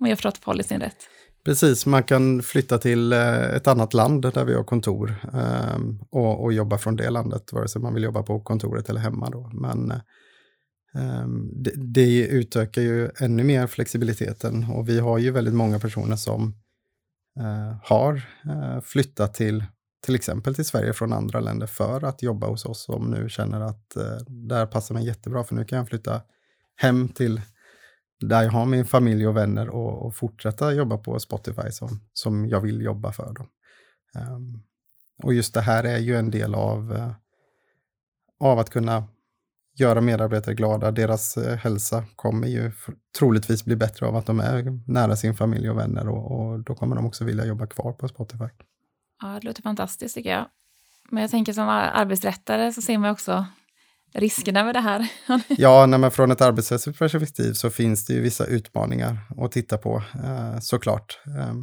om 0.00 0.06
jag 0.06 0.18
förstått 0.18 0.40
policyn 0.40 0.80
rätt. 0.80 1.08
Precis, 1.46 1.86
man 1.86 2.02
kan 2.02 2.42
flytta 2.42 2.78
till 2.78 3.12
eh, 3.12 3.54
ett 3.54 3.66
annat 3.66 3.94
land 3.94 4.22
där 4.22 4.44
vi 4.44 4.54
har 4.54 4.64
kontor 4.64 5.14
ehm, 5.32 5.98
och, 6.10 6.44
och, 6.44 6.52
jobba 6.52 6.78
från 6.78 6.96
det 6.96 7.10
landet, 7.10 7.52
vare 7.52 7.68
sig 7.68 7.82
man 7.82 7.94
vill 7.94 8.02
jobba 8.02 8.22
på 8.22 8.40
kontoret 8.40 8.88
eller 8.88 9.00
hemma. 9.00 9.30
Då. 9.30 9.50
Men 9.52 9.90
eh, 9.90 10.00
ehm, 10.94 11.62
det, 11.62 11.72
det 11.76 12.26
utökar 12.26 12.82
ju 12.82 13.10
ännu 13.20 13.44
mer 13.44 13.66
flexibiliteten 13.66 14.64
och 14.70 14.88
vi 14.88 15.00
har 15.00 15.18
ju 15.18 15.30
väldigt 15.30 15.54
många 15.54 15.78
personer 15.78 16.16
som 16.16 16.54
eh, 17.38 17.76
har 17.82 18.22
flyttat 18.80 19.34
till 19.34 19.64
till 20.04 20.14
exempel 20.14 20.54
till 20.54 20.64
Sverige 20.64 20.92
från 20.92 21.12
andra 21.12 21.40
länder 21.40 21.66
för 21.66 22.04
att 22.04 22.22
jobba 22.22 22.46
hos 22.46 22.64
oss 22.64 22.84
som 22.84 23.10
nu 23.10 23.28
känner 23.28 23.60
att 23.60 23.96
det 24.48 24.54
här 24.54 24.66
passar 24.66 24.94
mig 24.94 25.06
jättebra 25.06 25.44
för 25.44 25.54
nu 25.54 25.64
kan 25.64 25.78
jag 25.78 25.88
flytta 25.88 26.20
hem 26.76 27.08
till 27.08 27.40
där 28.20 28.42
jag 28.42 28.50
har 28.50 28.66
min 28.66 28.84
familj 28.84 29.26
och 29.26 29.36
vänner 29.36 29.68
och, 29.68 30.06
och 30.06 30.16
fortsätta 30.16 30.72
jobba 30.72 30.98
på 30.98 31.18
Spotify 31.20 31.70
som, 31.70 32.00
som 32.12 32.46
jag 32.46 32.60
vill 32.60 32.82
jobba 32.82 33.12
för. 33.12 33.34
Dem. 33.34 33.48
Um, 34.14 34.62
och 35.22 35.34
just 35.34 35.54
det 35.54 35.60
här 35.60 35.84
är 35.84 35.98
ju 35.98 36.16
en 36.16 36.30
del 36.30 36.54
av, 36.54 36.92
uh, 36.92 37.12
av 38.40 38.58
att 38.58 38.70
kunna 38.70 39.04
göra 39.78 40.00
medarbetare 40.00 40.54
glada. 40.54 40.90
Deras 40.90 41.36
uh, 41.36 41.54
hälsa 41.54 42.04
kommer 42.16 42.48
ju 42.48 42.72
troligtvis 43.18 43.64
bli 43.64 43.76
bättre 43.76 44.06
av 44.06 44.16
att 44.16 44.26
de 44.26 44.40
är 44.40 44.80
nära 44.86 45.16
sin 45.16 45.34
familj 45.34 45.70
och 45.70 45.78
vänner 45.78 46.08
och, 46.08 46.32
och 46.32 46.60
då 46.60 46.74
kommer 46.74 46.96
de 46.96 47.06
också 47.06 47.24
vilja 47.24 47.44
jobba 47.44 47.66
kvar 47.66 47.92
på 47.92 48.08
Spotify. 48.08 48.48
Ja, 49.22 49.28
det 49.28 49.46
låter 49.46 49.62
fantastiskt 49.62 50.14
tycker 50.14 50.30
jag. 50.30 50.48
Men 51.10 51.22
jag 51.22 51.30
tänker 51.30 51.52
som 51.52 51.68
arbetsrättare 51.68 52.72
så 52.72 52.82
ser 52.82 52.98
man 52.98 53.10
också 53.10 53.46
riskerna 54.16 54.64
med 54.64 54.74
det 54.74 54.80
här? 54.80 55.08
ja, 55.48 55.86
nej, 55.86 55.98
men 55.98 56.10
från 56.10 56.30
ett 56.30 56.40
arbetsrättsligt 56.40 56.98
perspektiv 56.98 57.52
så 57.52 57.70
finns 57.70 58.06
det 58.06 58.12
ju 58.12 58.20
vissa 58.20 58.46
utmaningar 58.46 59.18
att 59.36 59.52
titta 59.52 59.78
på 59.78 60.02
eh, 60.24 60.58
såklart. 60.60 61.18
Eh, 61.26 61.54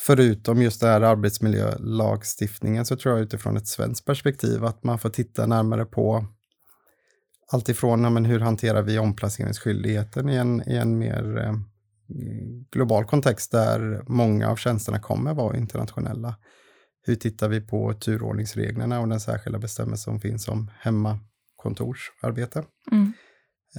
förutom 0.00 0.62
just 0.62 0.80
det 0.80 0.86
här 0.86 1.00
arbetsmiljölagstiftningen 1.00 2.86
så 2.86 2.96
tror 2.96 3.14
jag 3.14 3.22
utifrån 3.22 3.56
ett 3.56 3.68
svenskt 3.68 4.06
perspektiv 4.06 4.64
att 4.64 4.84
man 4.84 4.98
får 4.98 5.10
titta 5.10 5.46
närmare 5.46 5.84
på 5.84 6.26
alltifrån 7.52 8.02
ja, 8.02 8.10
men 8.10 8.24
hur 8.24 8.40
hanterar 8.40 8.82
vi 8.82 8.98
omplaceringsskyldigheten 8.98 10.28
i 10.28 10.36
en, 10.36 10.68
i 10.68 10.76
en 10.76 10.98
mer 10.98 11.38
eh, 11.38 11.54
global 12.72 13.04
kontext 13.04 13.52
där 13.52 14.02
många 14.06 14.50
av 14.50 14.56
tjänsterna 14.56 14.98
kommer 14.98 15.34
vara 15.34 15.56
internationella. 15.56 16.36
Hur 17.02 17.14
tittar 17.14 17.48
vi 17.48 17.60
på 17.60 17.92
turordningsreglerna 17.92 19.00
och 19.00 19.08
den 19.08 19.20
särskilda 19.20 19.58
bestämmelse 19.58 20.04
som 20.04 20.20
finns 20.20 20.48
om 20.48 20.70
hemmakontorsarbete? 20.80 22.64
Mm. 22.92 23.12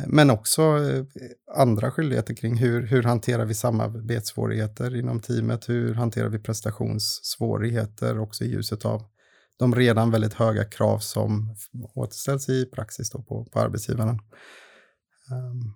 Men 0.07 0.29
också 0.29 0.61
eh, 0.61 1.05
andra 1.55 1.91
skyldigheter 1.91 2.33
kring 2.33 2.57
hur, 2.57 2.81
hur 2.81 3.03
hanterar 3.03 3.45
vi 3.45 3.53
samarbetssvårigheter 3.53 4.95
inom 4.95 5.19
teamet? 5.19 5.69
Hur 5.69 5.93
hanterar 5.93 6.29
vi 6.29 6.39
prestationssvårigheter 6.39 8.19
också 8.19 8.43
i 8.43 8.51
ljuset 8.51 8.85
av 8.85 9.03
de 9.57 9.75
redan 9.75 10.11
väldigt 10.11 10.33
höga 10.33 10.65
krav 10.65 10.99
som 10.99 11.55
återställs 11.93 12.49
i 12.49 12.65
praxis 12.65 13.09
då 13.09 13.21
på, 13.21 13.45
på 13.45 13.59
arbetsgivaren. 13.59 14.19
Ehm, 15.31 15.73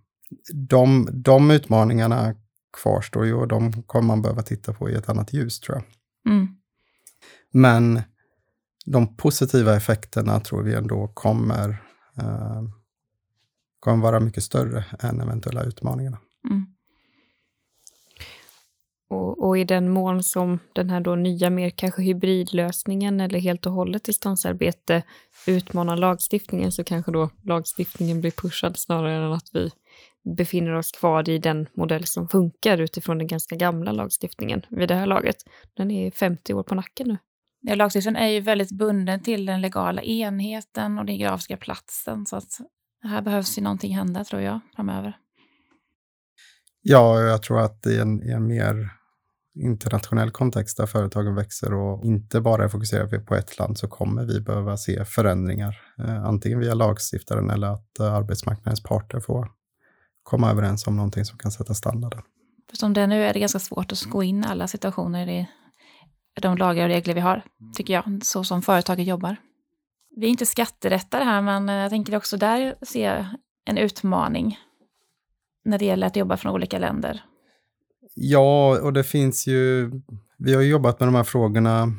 de, 0.53 1.09
de 1.11 1.51
utmaningarna 1.51 2.35
kvarstår 2.81 3.25
ju 3.25 3.33
och 3.33 3.47
de 3.47 3.83
kommer 3.83 4.07
man 4.07 4.21
behöva 4.21 4.41
titta 4.41 4.73
på 4.73 4.89
i 4.89 4.95
ett 4.95 5.09
annat 5.09 5.33
ljus 5.33 5.59
tror 5.59 5.77
jag. 5.77 5.85
Mm. 6.33 6.56
Men 7.51 8.01
de 8.85 9.15
positiva 9.15 9.75
effekterna 9.75 10.39
tror 10.39 10.63
vi 10.63 10.73
ändå 10.73 11.07
kommer, 11.07 11.69
eh, 12.17 12.63
kommer 13.79 14.03
vara 14.03 14.19
mycket 14.19 14.43
större 14.43 14.85
än 14.99 15.21
eventuella 15.21 15.63
utmaningarna. 15.63 16.17
Mm. 16.49 16.65
Och, 19.09 19.47
och, 19.47 19.57
i 19.57 19.63
den 19.63 19.89
mån 19.89 20.23
som 20.23 20.59
den 20.73 20.89
här 20.89 21.01
då 21.01 21.15
nya, 21.15 21.49
mer 21.49 21.69
kanske 21.69 22.01
hybridlösningen 22.01 23.21
eller 23.21 23.39
helt 23.39 23.65
och 23.65 23.71
hållet 23.71 24.03
distansarbete 24.03 25.03
utmanar 25.47 25.97
lagstiftningen 25.97 26.71
så 26.71 26.83
kanske 26.83 27.11
då 27.11 27.29
lagstiftningen 27.43 28.21
blir 28.21 28.31
pushad 28.31 28.77
snarare 28.77 29.25
än 29.25 29.33
att 29.33 29.49
vi 29.53 29.71
befinner 30.35 30.73
oss 30.73 30.91
kvar 30.91 31.29
i 31.29 31.37
den 31.37 31.67
modell 31.73 32.05
som 32.05 32.27
funkar 32.27 32.77
utifrån 32.81 33.17
den 33.17 33.27
ganska 33.27 33.55
gamla 33.55 33.91
lagstiftningen 33.91 34.61
vid 34.69 34.87
det 34.89 34.95
här 34.95 35.05
laget. 35.05 35.35
Den 35.77 35.91
är 35.91 36.11
50 36.11 36.53
år 36.53 36.63
på 36.63 36.75
nacken 36.75 37.07
nu. 37.07 37.17
Ja, 37.61 37.75
lagstiftningen 37.75 38.23
är 38.23 38.27
ju 38.27 38.39
väldigt 38.39 38.71
bunden 38.71 39.23
till 39.23 39.45
den 39.45 39.61
legala 39.61 40.01
enheten 40.01 40.99
och 40.99 41.05
den 41.05 41.15
geografiska 41.15 41.57
platsen 41.57 42.25
så 42.25 42.35
att 42.35 42.57
här 43.03 43.21
behövs 43.21 43.57
ju 43.57 43.61
någonting 43.61 43.95
hända 43.95 44.23
tror 44.23 44.41
jag 44.41 44.59
framöver. 44.75 45.17
Ja, 46.81 47.19
jag 47.21 47.43
tror 47.43 47.59
att 47.59 47.87
i 47.87 47.99
en, 47.99 48.23
i 48.23 48.31
en 48.31 48.47
mer 48.47 48.89
internationell 49.59 50.31
kontext 50.31 50.77
där 50.77 50.85
företagen 50.85 51.35
växer 51.35 51.73
och 51.73 52.05
inte 52.05 52.41
bara 52.41 52.63
är 52.63 52.67
fokuserade 52.67 53.19
på 53.19 53.35
ett 53.35 53.59
land 53.59 53.77
så 53.77 53.87
kommer 53.87 54.25
vi 54.25 54.41
behöva 54.41 54.77
se 54.77 55.05
förändringar. 55.05 55.77
Eh, 55.99 56.23
antingen 56.23 56.59
via 56.59 56.73
lagstiftaren 56.73 57.49
eller 57.49 57.67
att 57.67 57.99
eh, 57.99 58.13
arbetsmarknadens 58.13 58.83
parter 58.83 59.19
får 59.19 59.51
komma 60.27 60.51
överens 60.51 60.87
om 60.87 60.95
någonting 60.95 61.25
som 61.25 61.37
kan 61.37 61.51
sätta 61.51 61.73
standarden. 61.73 62.21
För 62.69 62.77
som 62.77 62.93
det 62.93 63.01
är 63.01 63.07
nu 63.07 63.23
är 63.23 63.33
det 63.33 63.39
ganska 63.39 63.59
svårt 63.59 63.91
att 63.91 64.03
gå 64.03 64.23
in 64.23 64.45
alla 64.45 64.67
situationer 64.67 65.29
i 65.29 65.47
de 66.41 66.57
lagar 66.57 66.83
och 66.83 66.89
regler 66.89 67.13
vi 67.13 67.19
har, 67.19 67.43
tycker 67.75 67.93
jag, 67.93 68.03
så 68.23 68.43
som 68.43 68.61
företaget 68.61 69.07
jobbar. 69.07 69.35
Vi 70.15 70.25
är 70.25 70.29
inte 70.29 70.45
skatterättare 70.45 71.23
här, 71.23 71.41
men 71.41 71.67
jag 71.67 71.89
tänker 71.89 72.15
också 72.15 72.37
där 72.37 72.75
se 72.81 73.25
en 73.65 73.77
utmaning 73.77 74.57
när 75.65 75.79
det 75.79 75.85
gäller 75.85 76.07
att 76.07 76.15
jobba 76.15 76.37
från 76.37 76.53
olika 76.53 76.79
länder. 76.79 77.23
Ja, 78.15 78.79
och 78.81 78.93
det 78.93 79.03
finns 79.03 79.47
ju... 79.47 79.91
Vi 80.37 80.53
har 80.53 80.61
jobbat 80.61 80.99
med 80.99 81.07
de 81.07 81.15
här 81.15 81.23
frågorna, 81.23 81.93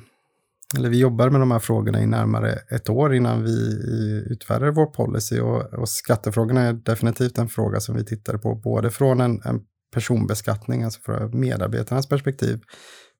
eller 0.76 0.88
vi 0.88 0.98
jobbar 0.98 1.30
med 1.30 1.40
de 1.40 1.50
här 1.50 1.58
frågorna 1.58 2.02
i 2.02 2.06
närmare 2.06 2.52
ett 2.70 2.88
år 2.88 3.14
innan 3.14 3.42
vi 3.42 3.82
utfärdade 4.30 4.72
vår 4.72 4.86
policy 4.86 5.40
och, 5.40 5.74
och 5.74 5.88
skattefrågorna 5.88 6.60
är 6.60 6.72
definitivt 6.72 7.38
en 7.38 7.48
fråga 7.48 7.80
som 7.80 7.96
vi 7.96 8.04
tittade 8.04 8.38
på, 8.38 8.54
både 8.54 8.90
från 8.90 9.20
en, 9.20 9.42
en 9.44 9.60
personbeskattning, 9.94 10.82
alltså 10.82 11.00
från 11.00 11.40
medarbetarnas 11.40 12.08
perspektiv, 12.08 12.60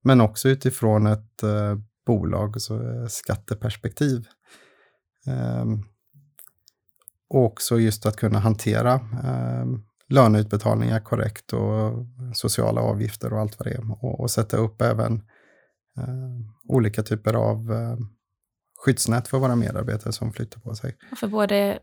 men 0.05 0.21
också 0.21 0.49
utifrån 0.49 1.07
ett 1.07 1.43
eh, 1.43 1.77
bolag, 2.07 2.57
alltså 2.57 2.81
skatteperspektiv. 3.09 4.25
Um, 5.63 5.85
och 7.31 7.45
också 7.45 7.79
just 7.79 8.07
att 8.07 8.17
kunna 8.17 8.39
hantera 8.39 8.95
eh, 8.95 9.67
löneutbetalningar 10.09 11.01
korrekt 11.01 11.53
och 11.53 12.07
sociala 12.35 12.81
avgifter 12.81 13.33
och 13.33 13.41
allt 13.41 13.59
vad 13.59 13.67
det 13.67 13.75
är. 13.75 14.05
Och, 14.05 14.21
och 14.21 14.31
sätta 14.31 14.57
upp 14.57 14.83
även 14.83 15.23
olika 16.69 17.03
typer 17.03 17.35
av 17.35 17.71
uh, 17.71 17.99
skyddsnät 18.85 19.29
för 19.29 19.39
våra 19.39 19.57
medarbetare 19.57 20.13
som 20.13 20.33
flyttar 20.33 20.61
på 20.61 20.75
sig. 20.75 20.97
För 21.17 21.29
både 21.29 21.79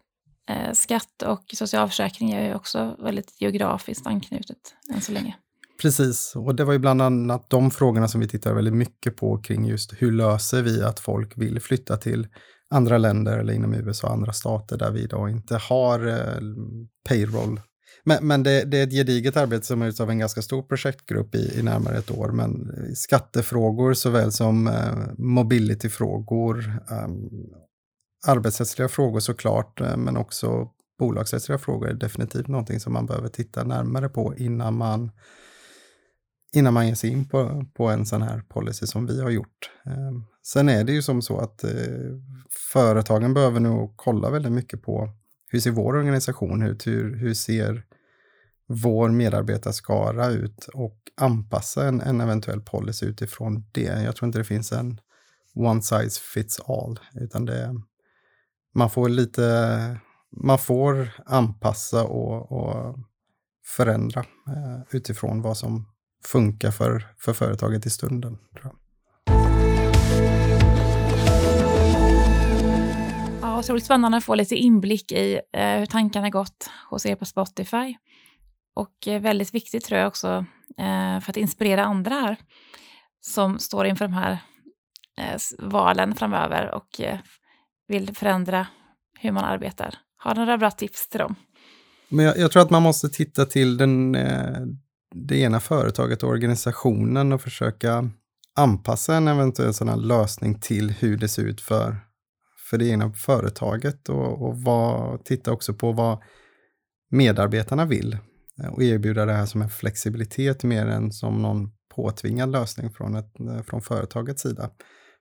eh, 0.49 0.73
skatt 0.73 1.21
och 1.25 1.43
socialförsäkring 1.53 2.31
är 2.31 2.47
ju 2.47 2.55
också 2.55 2.95
väldigt 2.99 3.41
geografiskt 3.41 4.07
anknutet 4.07 4.75
än 4.93 5.01
så 5.01 5.11
länge. 5.11 5.35
Precis, 5.81 6.35
och 6.35 6.55
det 6.55 6.63
var 6.63 6.73
ju 6.73 6.79
bland 6.79 7.01
annat 7.01 7.49
de 7.49 7.71
frågorna 7.71 8.07
som 8.07 8.21
vi 8.21 8.27
tittade 8.27 8.55
väldigt 8.55 8.73
mycket 8.73 9.17
på 9.17 9.37
kring 9.37 9.65
just 9.65 9.93
hur 9.97 10.11
löser 10.11 10.61
vi 10.61 10.83
att 10.83 10.99
folk 10.99 11.37
vill 11.37 11.59
flytta 11.59 11.97
till 11.97 12.27
andra 12.69 12.97
länder 12.97 13.37
eller 13.37 13.53
inom 13.53 13.73
USA 13.73 14.07
och 14.07 14.13
andra 14.13 14.33
stater 14.33 14.77
där 14.77 14.91
vi 14.91 15.03
idag 15.03 15.29
inte 15.29 15.57
har 15.57 16.07
eh, 16.07 16.41
payroll. 17.09 17.61
Men, 18.07 18.27
men 18.27 18.43
det, 18.43 18.63
det, 18.63 18.79
är 18.79 18.83
ett 18.83 18.93
gediget 18.93 19.37
arbete 19.37 19.65
som 19.65 19.81
är 19.81 20.01
av 20.01 20.09
en 20.09 20.19
ganska 20.19 20.41
stor 20.41 20.61
projektgrupp 20.61 21.35
i, 21.35 21.59
i, 21.59 21.63
närmare 21.63 21.97
ett 21.97 22.11
år. 22.11 22.31
Men 22.31 22.71
skattefrågor 22.95 23.93
såväl 23.93 24.31
som 24.31 24.67
eh, 24.67 24.95
mobilityfrågor, 25.17 26.79
eh, 26.89 27.07
arbetsrättsliga 28.27 28.89
frågor 28.89 29.19
såklart, 29.19 29.81
eh, 29.81 29.97
men 29.97 30.17
också 30.17 30.69
bolagsrättsliga 30.99 31.57
frågor 31.57 31.89
är 31.89 31.93
definitivt 31.93 32.47
någonting 32.47 32.79
som 32.79 32.93
man 32.93 33.05
behöver 33.05 33.27
titta 33.27 33.63
närmare 33.63 34.09
på 34.09 34.33
innan 34.37 34.77
man 34.77 35.11
innan 36.53 36.73
man 36.73 36.87
ger 36.87 36.95
sig 36.95 37.09
in 37.09 37.25
på, 37.29 37.65
på 37.73 37.87
en 37.87 38.05
sån 38.05 38.21
här 38.21 38.43
policy 38.49 38.87
som 38.87 39.05
vi 39.05 39.21
har 39.21 39.29
gjort. 39.29 39.71
Eh, 39.85 40.11
sen 40.43 40.69
är 40.69 40.83
det 40.83 40.91
ju 40.91 41.01
som 41.01 41.21
så 41.21 41.37
att 41.37 41.63
eh, 41.63 41.71
företagen 42.49 43.33
behöver 43.33 43.59
nog 43.59 43.93
kolla 43.95 44.29
väldigt 44.29 44.51
mycket 44.51 44.81
på 44.81 45.09
hur 45.47 45.59
ser 45.59 45.71
vår 45.71 45.95
organisation 45.95 46.63
ut? 46.63 46.87
Hur, 46.87 47.15
hur 47.15 47.33
ser 47.33 47.85
vår 48.67 49.09
medarbetarskara 49.09 50.27
ut 50.27 50.67
och 50.73 50.97
anpassa 51.17 51.87
en, 51.87 52.01
en 52.01 52.21
eventuell 52.21 52.61
policy 52.61 53.05
utifrån 53.05 53.65
det. 53.71 54.03
Jag 54.03 54.15
tror 54.15 54.27
inte 54.27 54.39
det 54.39 54.43
finns 54.43 54.71
en 54.71 54.99
one 55.55 55.81
size 55.81 56.21
fits 56.33 56.59
all, 56.59 56.99
utan 57.13 57.45
det, 57.45 57.75
man 58.73 58.89
får 58.89 59.09
lite, 59.09 59.99
man 60.41 60.59
får 60.59 61.09
anpassa 61.25 62.03
och, 62.03 62.51
och 62.51 62.95
förändra 63.65 64.19
eh, 64.47 64.81
utifrån 64.91 65.41
vad 65.41 65.57
som 65.57 65.85
funkar 66.25 66.71
för, 66.71 67.07
för 67.17 67.33
företaget 67.33 67.85
i 67.85 67.89
stunden. 67.89 68.37
Tror 68.53 68.63
jag. 68.63 68.75
Ja, 73.41 73.59
otroligt 73.59 73.85
spännande 73.85 74.17
att 74.17 74.23
få 74.23 74.35
lite 74.35 74.55
inblick 74.55 75.11
i 75.11 75.39
eh, 75.53 75.77
hur 75.77 75.85
tankarna 75.85 76.29
gått 76.29 76.69
hos 76.89 77.05
er 77.05 77.15
på 77.15 77.25
Spotify. 77.25 77.95
Och 78.75 79.07
eh, 79.07 79.21
väldigt 79.21 79.53
viktigt 79.53 79.85
tror 79.85 79.99
jag 79.99 80.07
också 80.07 80.45
eh, 80.77 81.19
för 81.19 81.29
att 81.29 81.37
inspirera 81.37 81.83
andra 81.83 82.15
här 82.15 82.37
som 83.21 83.59
står 83.59 83.85
inför 83.85 84.05
de 84.05 84.13
här 84.13 84.31
eh, 85.17 85.39
valen 85.59 86.15
framöver 86.15 86.75
och 86.75 87.01
vill 87.87 88.15
förändra 88.15 88.67
hur 89.19 89.31
man 89.31 89.43
arbetar. 89.43 89.95
Har 90.17 90.35
du 90.35 90.39
några 90.39 90.57
bra 90.57 90.71
tips 90.71 91.09
till 91.09 91.19
dem? 91.19 91.35
Men 92.09 92.25
jag, 92.25 92.37
jag, 92.37 92.51
tror 92.51 92.61
att 92.61 92.69
man 92.69 92.83
måste 92.83 93.09
titta 93.09 93.45
till 93.45 93.77
den, 93.77 94.11
det 95.15 95.37
ena 95.37 95.59
företaget 95.59 96.23
och 96.23 96.29
organisationen 96.29 97.33
och 97.33 97.41
försöka 97.41 98.09
anpassa 98.55 99.15
en 99.15 99.27
eventuell 99.27 99.73
sådan 99.73 100.07
lösning 100.07 100.59
till 100.59 100.91
hur 100.91 101.17
det 101.17 101.27
ser 101.27 101.43
ut 101.43 101.61
för, 101.61 101.97
för 102.69 102.77
det 102.77 102.87
ena 102.87 103.13
företaget 103.13 104.09
och, 104.09 104.47
och 104.47 104.57
vad, 104.57 105.25
titta 105.25 105.51
också 105.51 105.73
på 105.73 105.91
vad 105.91 106.23
medarbetarna 107.09 107.85
vill 107.85 108.17
Eh, 108.63 108.73
och 108.73 108.83
erbjuda 108.83 109.25
det 109.25 109.33
här 109.33 109.45
som 109.45 109.61
en 109.61 109.69
flexibilitet 109.69 110.63
mer 110.63 110.85
än 110.85 111.11
som 111.11 111.41
någon 111.41 111.71
påtvingad 111.95 112.51
lösning 112.51 112.91
från, 112.91 113.15
ett, 113.15 113.39
eh, 113.39 113.61
från 113.61 113.81
företagets 113.81 114.41
sida. 114.41 114.69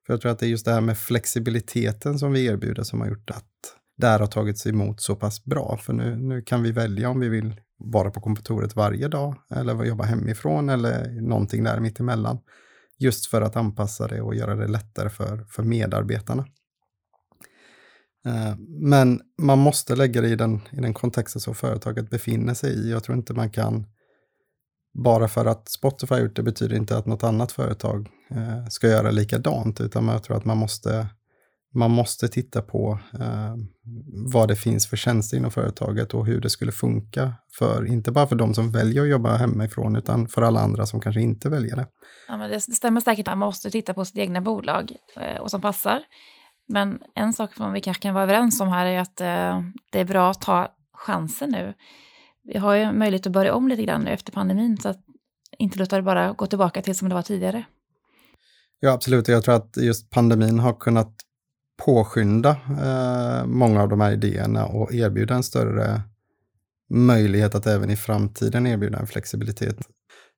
För 0.06 0.12
jag 0.12 0.20
tror 0.20 0.32
att 0.32 0.38
det 0.38 0.46
är 0.46 0.50
just 0.50 0.64
det 0.64 0.72
här 0.72 0.80
med 0.80 0.98
flexibiliteten 0.98 2.18
som 2.18 2.32
vi 2.32 2.46
erbjuder 2.46 2.82
som 2.82 3.00
har 3.00 3.08
gjort 3.08 3.30
att 3.30 3.44
det 3.96 4.06
här 4.06 4.18
har 4.20 4.26
tagits 4.26 4.66
emot 4.66 5.00
så 5.00 5.16
pass 5.16 5.44
bra. 5.44 5.78
För 5.82 5.92
nu, 5.92 6.16
nu 6.16 6.42
kan 6.42 6.62
vi 6.62 6.72
välja 6.72 7.08
om 7.10 7.20
vi 7.20 7.28
vill 7.28 7.60
vara 7.78 8.10
på 8.10 8.20
kontoret 8.20 8.76
varje 8.76 9.08
dag 9.08 9.34
eller 9.50 9.84
jobba 9.84 10.04
hemifrån 10.04 10.68
eller 10.68 11.20
någonting 11.20 11.64
där 11.64 11.80
mittemellan. 11.80 12.38
Just 12.98 13.26
för 13.26 13.40
att 13.42 13.56
anpassa 13.56 14.08
det 14.08 14.22
och 14.22 14.34
göra 14.34 14.54
det 14.54 14.68
lättare 14.68 15.10
för, 15.10 15.46
för 15.50 15.62
medarbetarna. 15.62 16.46
Eh, 18.26 18.56
men 18.68 19.20
man 19.38 19.58
måste 19.58 19.96
lägga 19.96 20.20
det 20.20 20.28
i 20.28 20.36
den, 20.36 20.60
i 20.72 20.80
den 20.80 20.94
kontexten 20.94 21.40
som 21.40 21.54
företaget 21.54 22.10
befinner 22.10 22.54
sig 22.54 22.70
i. 22.70 22.90
Jag 22.90 23.04
tror 23.04 23.18
inte 23.18 23.34
man 23.34 23.50
kan, 23.50 23.86
bara 25.04 25.28
för 25.28 25.46
att 25.46 25.68
Spotify 25.68 26.14
har 26.14 26.22
gjort 26.22 26.36
det 26.36 26.42
betyder 26.42 26.76
inte 26.76 26.96
att 26.96 27.06
något 27.06 27.24
annat 27.24 27.52
företag 27.52 28.08
eh, 28.30 28.66
ska 28.68 28.88
göra 28.88 29.10
likadant, 29.10 29.80
utan 29.80 30.08
jag 30.08 30.22
tror 30.22 30.36
att 30.36 30.44
man 30.44 30.58
måste 30.58 31.08
man 31.74 31.90
måste 31.90 32.28
titta 32.28 32.62
på 32.62 32.98
eh, 33.20 33.54
vad 34.32 34.48
det 34.48 34.56
finns 34.56 34.86
för 34.86 34.96
tjänster 34.96 35.36
inom 35.36 35.50
företaget 35.50 36.14
och 36.14 36.26
hur 36.26 36.40
det 36.40 36.50
skulle 36.50 36.72
funka 36.72 37.32
för, 37.58 37.86
inte 37.86 38.12
bara 38.12 38.26
för 38.26 38.36
de 38.36 38.54
som 38.54 38.70
väljer 38.70 39.02
att 39.02 39.08
jobba 39.08 39.36
hemifrån, 39.36 39.96
utan 39.96 40.28
för 40.28 40.42
alla 40.42 40.60
andra 40.60 40.86
som 40.86 41.00
kanske 41.00 41.20
inte 41.20 41.48
väljer 41.48 41.76
det. 41.76 41.86
Ja, 42.28 42.36
men 42.36 42.50
det 42.50 42.60
stämmer 42.60 43.00
säkert 43.00 43.26
man 43.26 43.38
måste 43.38 43.70
titta 43.70 43.94
på 43.94 44.04
sitt 44.04 44.18
egna 44.18 44.40
bolag 44.40 44.92
eh, 45.16 45.40
och 45.40 45.50
som 45.50 45.60
passar. 45.60 46.02
Men 46.68 46.98
en 47.14 47.32
sak 47.32 47.54
som 47.54 47.72
vi 47.72 47.80
kanske 47.80 48.02
kan 48.02 48.14
vara 48.14 48.24
överens 48.24 48.60
om 48.60 48.68
här 48.68 48.86
är 48.86 49.00
att 49.00 49.20
eh, 49.20 49.62
det 49.92 50.00
är 50.00 50.04
bra 50.04 50.30
att 50.30 50.40
ta 50.40 50.68
chansen 50.92 51.50
nu. 51.50 51.74
Vi 52.44 52.58
har 52.58 52.74
ju 52.74 52.92
möjlighet 52.92 53.26
att 53.26 53.32
börja 53.32 53.54
om 53.54 53.68
lite 53.68 53.82
grann 53.82 54.00
nu 54.00 54.10
efter 54.10 54.32
pandemin, 54.32 54.76
så 54.76 54.88
att 54.88 55.00
inte 55.58 55.78
låta 55.78 55.96
det 55.96 56.02
bara 56.02 56.32
gå 56.32 56.46
tillbaka 56.46 56.82
till 56.82 56.94
som 56.94 57.08
det 57.08 57.14
var 57.14 57.22
tidigare. 57.22 57.64
Ja, 58.80 58.92
absolut. 58.92 59.28
Jag 59.28 59.42
tror 59.44 59.54
att 59.54 59.76
just 59.76 60.10
pandemin 60.10 60.58
har 60.58 60.72
kunnat 60.72 61.14
påskynda 61.84 62.50
eh, 62.50 63.46
många 63.46 63.82
av 63.82 63.88
de 63.88 64.00
här 64.00 64.12
idéerna 64.12 64.66
och 64.66 64.94
erbjuda 64.94 65.34
en 65.34 65.42
större 65.42 66.02
möjlighet 66.90 67.54
att 67.54 67.66
även 67.66 67.90
i 67.90 67.96
framtiden 67.96 68.66
erbjuda 68.66 68.98
en 68.98 69.06
flexibilitet. 69.06 69.76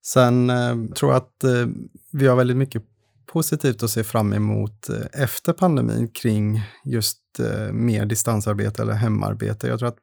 Sen 0.07 0.51
eh, 0.51 0.77
tror 0.97 1.13
jag 1.13 1.17
att 1.17 1.45
eh, 1.45 1.67
vi 2.13 2.27
har 2.27 2.37
väldigt 2.37 2.57
mycket 2.57 2.83
positivt 3.27 3.83
att 3.83 3.91
se 3.91 4.05
fram 4.05 4.33
emot 4.33 4.89
eh, 4.89 5.23
efter 5.23 5.53
pandemin 5.53 6.09
kring 6.09 6.63
just 6.85 7.21
eh, 7.39 7.73
mer 7.73 8.07
distansarbete 8.07 8.83
eller 8.83 8.93
hemarbete. 8.93 9.67
Jag 9.67 9.79
tror 9.79 9.89
att 9.89 9.99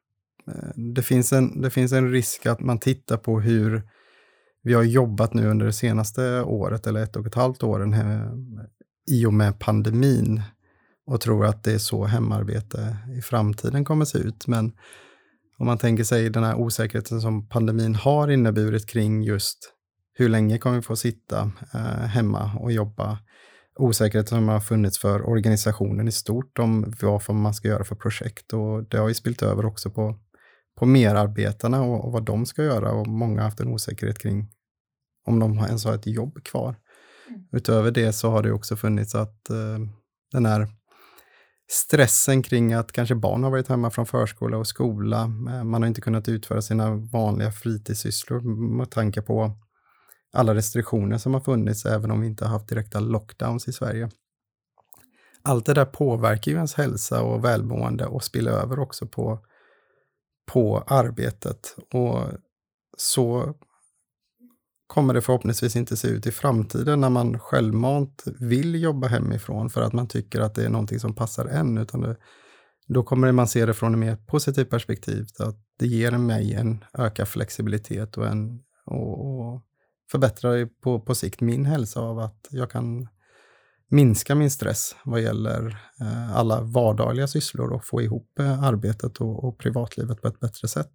eh, 0.48 0.70
det 0.94 1.02
finns, 1.02 1.32
en, 1.32 1.60
det 1.60 1.70
finns 1.70 1.92
en 1.92 2.10
risk 2.10 2.46
att 2.46 2.60
man 2.60 2.78
tittar 2.78 3.16
på 3.16 3.40
hur 3.40 3.82
vi 4.62 4.74
har 4.74 4.82
jobbat 4.82 5.34
nu 5.34 5.48
under 5.48 5.66
det 5.66 5.72
senaste 5.72 6.42
året 6.42 6.86
eller 6.86 7.02
ett 7.02 7.16
och 7.16 7.26
ett 7.26 7.34
halvt 7.34 7.62
åren 7.62 7.94
i 9.10 9.26
och 9.26 9.34
med 9.34 9.58
pandemin 9.58 10.42
och 11.06 11.20
tror 11.20 11.46
att 11.46 11.64
det 11.64 11.72
är 11.72 11.78
så 11.78 12.04
hemarbete 12.04 12.96
i 13.18 13.22
framtiden 13.22 13.84
kommer 13.84 14.04
se 14.04 14.18
ut. 14.18 14.46
Men 14.46 14.72
om 15.58 15.66
man 15.66 15.78
tänker 15.78 16.04
sig 16.04 16.30
den 16.30 16.44
här 16.44 16.54
osäkerheten 16.54 17.20
som 17.20 17.48
pandemin 17.48 17.94
har 17.94 18.30
inneburit 18.30 18.86
kring 18.86 19.22
just 19.22 19.73
hur 20.14 20.28
länge 20.28 20.58
kommer 20.58 20.76
vi 20.76 20.82
få 20.82 20.96
sitta 20.96 21.52
eh, 21.74 21.80
hemma 22.06 22.50
och 22.60 22.72
jobba? 22.72 23.18
Osäkerheten 23.76 24.38
som 24.38 24.48
har 24.48 24.60
funnits 24.60 24.98
för 24.98 25.28
organisationen 25.28 26.08
i 26.08 26.12
stort 26.12 26.58
om 26.58 26.94
vad 27.02 27.34
man 27.34 27.54
ska 27.54 27.68
göra 27.68 27.84
för 27.84 27.94
projekt 27.94 28.52
och 28.52 28.88
det 28.88 28.96
har 28.96 29.08
ju 29.08 29.14
spilt 29.14 29.42
över 29.42 29.66
också 29.66 29.90
på, 29.90 30.18
på 30.78 30.86
merarbetarna 30.86 31.82
och, 31.82 32.04
och 32.04 32.12
vad 32.12 32.24
de 32.24 32.46
ska 32.46 32.62
göra 32.62 32.92
och 32.92 33.06
många 33.06 33.40
har 33.40 33.44
haft 33.44 33.60
en 33.60 33.68
osäkerhet 33.68 34.18
kring 34.18 34.50
om 35.26 35.38
de 35.38 35.58
ens 35.58 35.84
har 35.84 35.94
ett 35.94 36.06
jobb 36.06 36.44
kvar. 36.44 36.76
Mm. 37.28 37.44
Utöver 37.52 37.90
det 37.90 38.12
så 38.12 38.30
har 38.30 38.42
det 38.42 38.52
också 38.52 38.76
funnits 38.76 39.14
att 39.14 39.50
eh, 39.50 39.78
den 40.32 40.46
här 40.46 40.68
stressen 41.70 42.42
kring 42.42 42.72
att 42.72 42.92
kanske 42.92 43.14
barn 43.14 43.44
har 43.44 43.50
varit 43.50 43.68
hemma 43.68 43.90
från 43.90 44.06
förskola 44.06 44.56
och 44.56 44.66
skola. 44.66 45.22
Eh, 45.22 45.64
man 45.64 45.82
har 45.82 45.86
inte 45.86 46.00
kunnat 46.00 46.28
utföra 46.28 46.62
sina 46.62 46.90
vanliga 46.94 47.52
fritidssysslor 47.52 48.40
med 48.76 48.90
tanke 48.90 49.22
på 49.22 49.56
alla 50.34 50.54
restriktioner 50.54 51.18
som 51.18 51.34
har 51.34 51.40
funnits, 51.40 51.86
även 51.86 52.10
om 52.10 52.20
vi 52.20 52.26
inte 52.26 52.44
har 52.44 52.52
haft 52.52 52.68
direkta 52.68 53.00
lockdowns 53.00 53.68
i 53.68 53.72
Sverige. 53.72 54.10
Allt 55.42 55.66
det 55.66 55.74
där 55.74 55.84
påverkar 55.84 56.50
ju 56.50 56.56
ens 56.56 56.74
hälsa 56.74 57.22
och 57.22 57.44
välmående 57.44 58.06
och 58.06 58.24
spiller 58.24 58.52
över 58.52 58.78
också 58.78 59.06
på, 59.06 59.38
på 60.52 60.84
arbetet. 60.86 61.76
Och 61.92 62.20
så 62.96 63.54
kommer 64.86 65.14
det 65.14 65.22
förhoppningsvis 65.22 65.76
inte 65.76 65.96
se 65.96 66.08
ut 66.08 66.26
i 66.26 66.32
framtiden 66.32 67.00
när 67.00 67.10
man 67.10 67.38
självmant 67.38 68.24
vill 68.40 68.82
jobba 68.82 69.06
hemifrån 69.06 69.70
för 69.70 69.82
att 69.82 69.92
man 69.92 70.08
tycker 70.08 70.40
att 70.40 70.54
det 70.54 70.64
är 70.64 70.68
någonting 70.68 71.00
som 71.00 71.14
passar 71.14 71.46
en, 71.46 71.78
utan 71.78 72.00
det, 72.00 72.16
då 72.86 73.02
kommer 73.02 73.32
man 73.32 73.48
se 73.48 73.66
det 73.66 73.74
från 73.74 73.92
ett 73.92 73.98
mer 73.98 74.16
positivt 74.16 74.70
perspektiv, 74.70 75.26
att 75.38 75.56
det 75.78 75.86
ger 75.86 76.10
mig 76.10 76.54
en 76.54 76.84
ökad 76.94 77.28
flexibilitet 77.28 78.16
och, 78.16 78.26
en, 78.26 78.62
och, 78.84 79.26
och 79.26 79.62
förbättrar 80.10 80.66
på, 80.66 81.00
på 81.00 81.14
sikt 81.14 81.40
min 81.40 81.64
hälsa 81.64 82.00
av 82.00 82.18
att 82.18 82.48
jag 82.50 82.70
kan 82.70 83.08
minska 83.90 84.34
min 84.34 84.50
stress 84.50 84.96
vad 85.04 85.20
gäller 85.20 85.66
eh, 86.00 86.36
alla 86.36 86.60
vardagliga 86.60 87.26
sysslor 87.26 87.72
och 87.72 87.84
få 87.84 88.02
ihop 88.02 88.38
eh, 88.38 88.62
arbetet 88.62 89.20
och, 89.20 89.44
och 89.44 89.58
privatlivet 89.58 90.22
på 90.22 90.28
ett 90.28 90.40
bättre 90.40 90.68
sätt. 90.68 90.94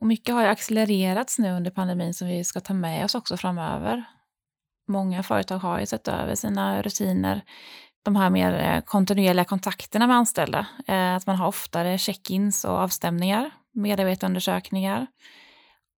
Och 0.00 0.06
mycket 0.06 0.34
har 0.34 0.42
ju 0.42 0.48
accelererats 0.48 1.38
nu 1.38 1.52
under 1.52 1.70
pandemin 1.70 2.14
som 2.14 2.28
vi 2.28 2.44
ska 2.44 2.60
ta 2.60 2.74
med 2.74 3.04
oss 3.04 3.14
också 3.14 3.36
framöver. 3.36 4.04
Många 4.88 5.22
företag 5.22 5.58
har 5.58 5.80
ju 5.80 5.86
sett 5.86 6.08
över 6.08 6.34
sina 6.34 6.82
rutiner, 6.82 7.44
de 8.02 8.16
här 8.16 8.30
mer 8.30 8.52
eh, 8.52 8.80
kontinuerliga 8.80 9.44
kontakterna 9.44 10.06
med 10.06 10.16
anställda. 10.16 10.66
Eh, 10.86 11.14
att 11.14 11.26
man 11.26 11.36
har 11.36 11.46
oftare 11.46 11.98
check-ins 11.98 12.64
och 12.64 12.78
avstämningar, 12.78 13.50
medarbetarundersökningar. 13.74 15.06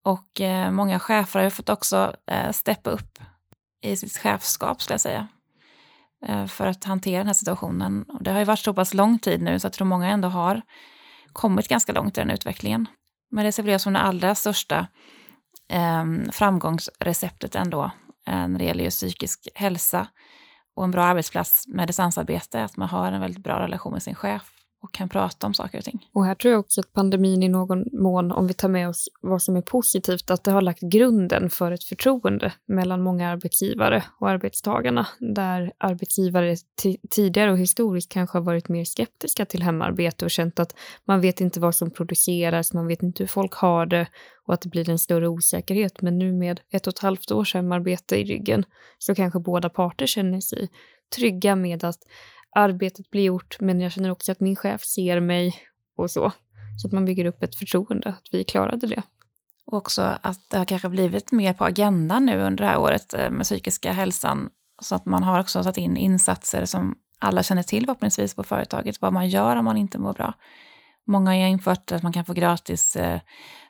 Och 0.07 0.41
eh, 0.41 0.71
många 0.71 0.99
chefer 0.99 1.39
har 1.39 1.45
ju 1.45 1.51
fått 1.51 1.69
också 1.69 2.15
eh, 2.31 2.53
steppa 2.53 2.91
upp 2.91 3.19
i 3.83 3.97
sitt 3.97 4.19
chefskap, 4.19 4.83
skulle 4.83 4.95
jag 4.95 5.01
säga, 5.01 5.29
eh, 6.27 6.47
för 6.47 6.67
att 6.67 6.85
hantera 6.85 7.19
den 7.19 7.27
här 7.27 7.35
situationen. 7.35 8.03
Och 8.03 8.23
det 8.23 8.31
har 8.31 8.39
ju 8.39 8.45
varit 8.45 8.59
så 8.59 8.75
pass 8.75 8.95
lång 8.95 9.19
tid 9.19 9.43
nu 9.43 9.61
så 9.61 9.67
jag 9.67 9.73
tror 9.73 9.87
många 9.87 10.09
ändå 10.09 10.29
har 10.29 10.63
kommit 11.33 11.69
ganska 11.69 11.93
långt 11.93 12.19
i 12.19 12.21
den 12.21 12.31
utvecklingen. 12.31 12.87
Men 13.31 13.45
det 13.45 13.53
ser 13.53 13.79
som 13.79 13.93
det 13.93 13.99
allra 13.99 14.35
största 14.35 14.87
eh, 15.69 16.05
framgångsreceptet 16.33 17.55
ändå 17.55 17.91
eh, 18.27 18.49
när 18.49 18.59
det 18.59 18.65
gäller 18.65 18.85
just 18.85 18.99
psykisk 18.99 19.49
hälsa 19.55 20.09
och 20.77 20.85
en 20.85 20.91
bra 20.91 21.05
arbetsplats 21.05 21.65
med 21.69 21.89
distansarbete, 21.89 22.65
att 22.65 22.77
man 22.77 22.89
har 22.89 23.13
en 23.13 23.21
väldigt 23.21 23.45
bra 23.45 23.61
relation 23.61 23.93
med 23.93 24.03
sin 24.03 24.15
chef 24.15 24.56
och 24.87 24.95
kan 24.95 25.09
prata 25.09 25.47
om 25.47 25.55
saker 25.55 25.79
och 25.79 25.85
ting. 25.85 26.09
Och 26.13 26.25
här 26.25 26.35
tror 26.35 26.53
jag 26.53 26.61
också 26.61 26.81
att 26.81 26.93
pandemin 26.93 27.43
i 27.43 27.49
någon 27.49 27.85
mån, 27.93 28.33
om 28.33 28.47
vi 28.47 28.55
tar 28.55 28.69
med 28.69 28.89
oss 28.89 29.09
vad 29.21 29.43
som 29.43 29.57
är 29.57 29.63
positivt, 29.63 30.31
att 30.31 30.45
det 30.45 30.51
har 30.51 30.63
lagt 30.63 30.81
grunden 30.81 31.51
för 31.51 31.73
ett 31.73 31.85
förtroende 31.85 32.53
mellan 32.67 33.03
många 33.03 33.31
arbetsgivare 33.31 34.03
och 34.21 34.31
arbetstagarna, 34.31 35.07
där 35.19 35.73
arbetsgivare 35.79 36.57
tidigare 37.11 37.53
och 37.53 37.59
historiskt 37.59 38.13
kanske 38.13 38.39
har 38.39 38.43
varit 38.43 38.69
mer 38.69 38.85
skeptiska 38.85 39.47
till 39.47 39.63
hemarbete 39.63 40.25
och 40.25 40.31
känt 40.31 40.61
att 40.61 40.75
man 41.05 41.21
vet 41.21 41.41
inte 41.41 41.61
vad 41.61 41.75
som 41.75 41.91
produceras, 41.91 42.73
man 42.73 42.87
vet 42.87 43.03
inte 43.03 43.23
hur 43.23 43.29
folk 43.29 43.55
har 43.55 43.87
det 43.87 44.07
och 44.47 44.55
att 44.55 44.61
det 44.61 44.69
blir 44.69 44.91
en 44.91 44.99
större 44.99 45.29
osäkerhet. 45.29 46.03
Men 46.03 46.19
nu 46.19 46.33
med 46.33 46.61
ett 46.71 46.87
och 46.87 46.93
ett 46.93 46.99
halvt 46.99 47.31
års 47.31 47.55
hemarbete 47.55 48.17
i 48.17 48.25
ryggen 48.25 48.65
så 48.99 49.15
kanske 49.15 49.39
båda 49.39 49.69
parter 49.69 50.07
känner 50.07 50.41
sig 50.41 50.69
trygga 51.17 51.57
med 51.57 51.85
att 51.85 51.99
arbetet 52.57 53.11
blir 53.11 53.23
gjort, 53.23 53.57
men 53.61 53.81
jag 53.81 53.93
känner 53.93 54.11
också 54.11 54.33
att 54.33 54.41
min 54.41 54.57
chef 54.57 54.85
ser 54.85 55.21
mig 55.21 55.55
och 55.97 56.11
så. 56.11 56.33
Så 56.83 56.89
att 56.89 56.93
man 56.93 57.05
bygger 57.05 57.25
upp 57.25 57.43
ett 57.43 57.57
förtroende, 57.57 58.09
att 58.09 58.29
vi 58.33 58.45
klarade 58.45 58.87
det. 58.87 59.03
Och 59.67 59.75
också 59.75 60.19
att 60.21 60.51
det 60.51 60.59
har 60.59 60.65
kanske 60.65 60.89
blivit 60.89 61.33
mer 61.33 61.53
på 61.53 61.65
agendan 61.65 62.27
nu 62.27 62.41
under 62.41 62.65
det 62.65 62.71
här 62.71 62.79
året 62.79 63.15
eh, 63.15 63.31
med 63.31 63.45
psykiska 63.45 63.93
hälsan. 63.93 64.51
Så 64.83 64.95
att 64.95 65.07
man 65.07 65.23
har 65.23 65.41
också 65.41 65.63
satt 65.63 65.79
in 65.79 65.97
insatser 65.97 66.65
som 66.65 66.95
alla 67.19 67.43
känner 67.43 67.63
till 67.63 67.85
förhoppningsvis 67.85 68.35
på 68.35 68.43
företaget, 68.43 69.01
vad 69.01 69.13
man 69.13 69.29
gör 69.29 69.57
om 69.57 69.65
man 69.65 69.77
inte 69.77 69.99
mår 69.99 70.13
bra. 70.13 70.35
Många 71.07 71.31
har 71.31 71.37
infört 71.37 71.93
att 71.93 72.03
man 72.03 72.13
kan 72.13 72.25
få 72.25 72.33
gratis 72.33 72.97
eh, 72.97 73.21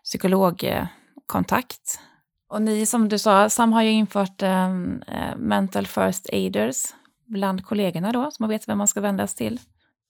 psykologkontakt. 0.05 2.01
Och 2.49 2.62
ni, 2.62 2.87
som 2.87 3.09
du 3.09 3.18
sa, 3.18 3.49
Sam 3.49 3.72
har 3.72 3.83
ju 3.83 3.90
infört 3.90 4.42
eh, 4.42 4.70
eh 4.70 5.37
Mental 5.37 5.87
First 5.87 6.31
Aiders 6.33 6.94
bland 7.27 7.65
kollegorna 7.65 8.12
då, 8.12 8.31
så 8.31 8.43
man 8.43 8.51
vet 8.51 8.69
vem 8.69 8.79
man 8.79 8.89
ska 8.89 9.01
vända 9.01 9.27
sig 9.27 9.37
till 9.37 9.61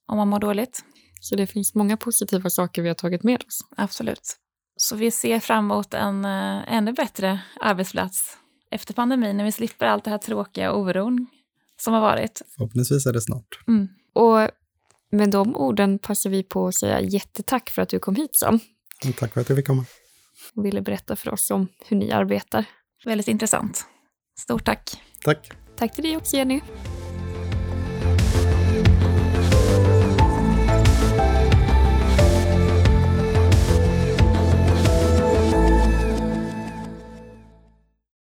om 0.07 0.16
man 0.16 0.29
mår 0.29 0.38
dåligt. 0.38 0.85
Så 1.20 1.37
det 1.37 1.46
finns 1.46 1.74
många 1.74 1.96
positiva 1.96 2.50
saker 2.50 2.83
vi 2.83 2.88
har 2.88 2.94
tagit 2.94 3.22
med 3.22 3.44
oss. 3.46 3.61
Absolut. 3.76 4.37
Så 4.76 4.96
vi 4.96 5.11
ser 5.11 5.40
fram 5.40 5.64
emot 5.70 5.94
en 5.94 6.24
uh, 6.24 6.74
ännu 6.74 6.92
bättre 6.92 7.40
arbetsplats 7.61 8.38
efter 8.70 8.94
pandemin, 8.94 9.37
när 9.37 9.44
vi 9.44 9.52
slipper 9.52 9.87
allt 9.87 10.05
det 10.05 10.11
här 10.11 10.18
tråkiga 10.18 10.72
oron 10.72 11.26
som 11.81 11.94
har 11.94 12.00
varit. 12.00 12.42
Förhoppningsvis 12.57 13.07
är 13.07 13.12
det 13.12 13.20
snart. 13.20 13.59
Mm. 13.68 13.88
Och 14.12 14.50
med 15.11 15.31
de 15.31 15.57
orden 15.57 15.98
passar 15.98 16.31
vi 16.31 16.42
på 16.42 16.66
att 16.66 16.74
säga 16.74 17.00
jättetack 17.00 17.70
för 17.70 17.83
att 17.83 17.88
du 17.88 17.98
kom 17.98 18.16
hit 18.16 18.37
Sam. 18.37 18.61
Tack 19.18 19.33
för 19.33 19.40
att 19.40 19.48
jag 19.48 19.59
fick 19.59 19.66
komma. 19.66 19.85
Och 20.55 20.64
ville 20.64 20.83
berätta 20.83 21.16
för 21.16 21.33
oss 21.33 21.50
om 21.50 21.68
hur 21.87 21.96
ni 21.96 22.12
arbetar. 22.12 22.64
Väldigt 23.05 23.29
intressant. 23.29 23.87
Stort 24.38 24.64
tack. 24.64 25.02
Tack. 25.24 25.50
Tack 25.76 25.94
till 25.94 26.05
dig 26.05 26.16
också 26.16 26.37
Jenny. 26.37 26.61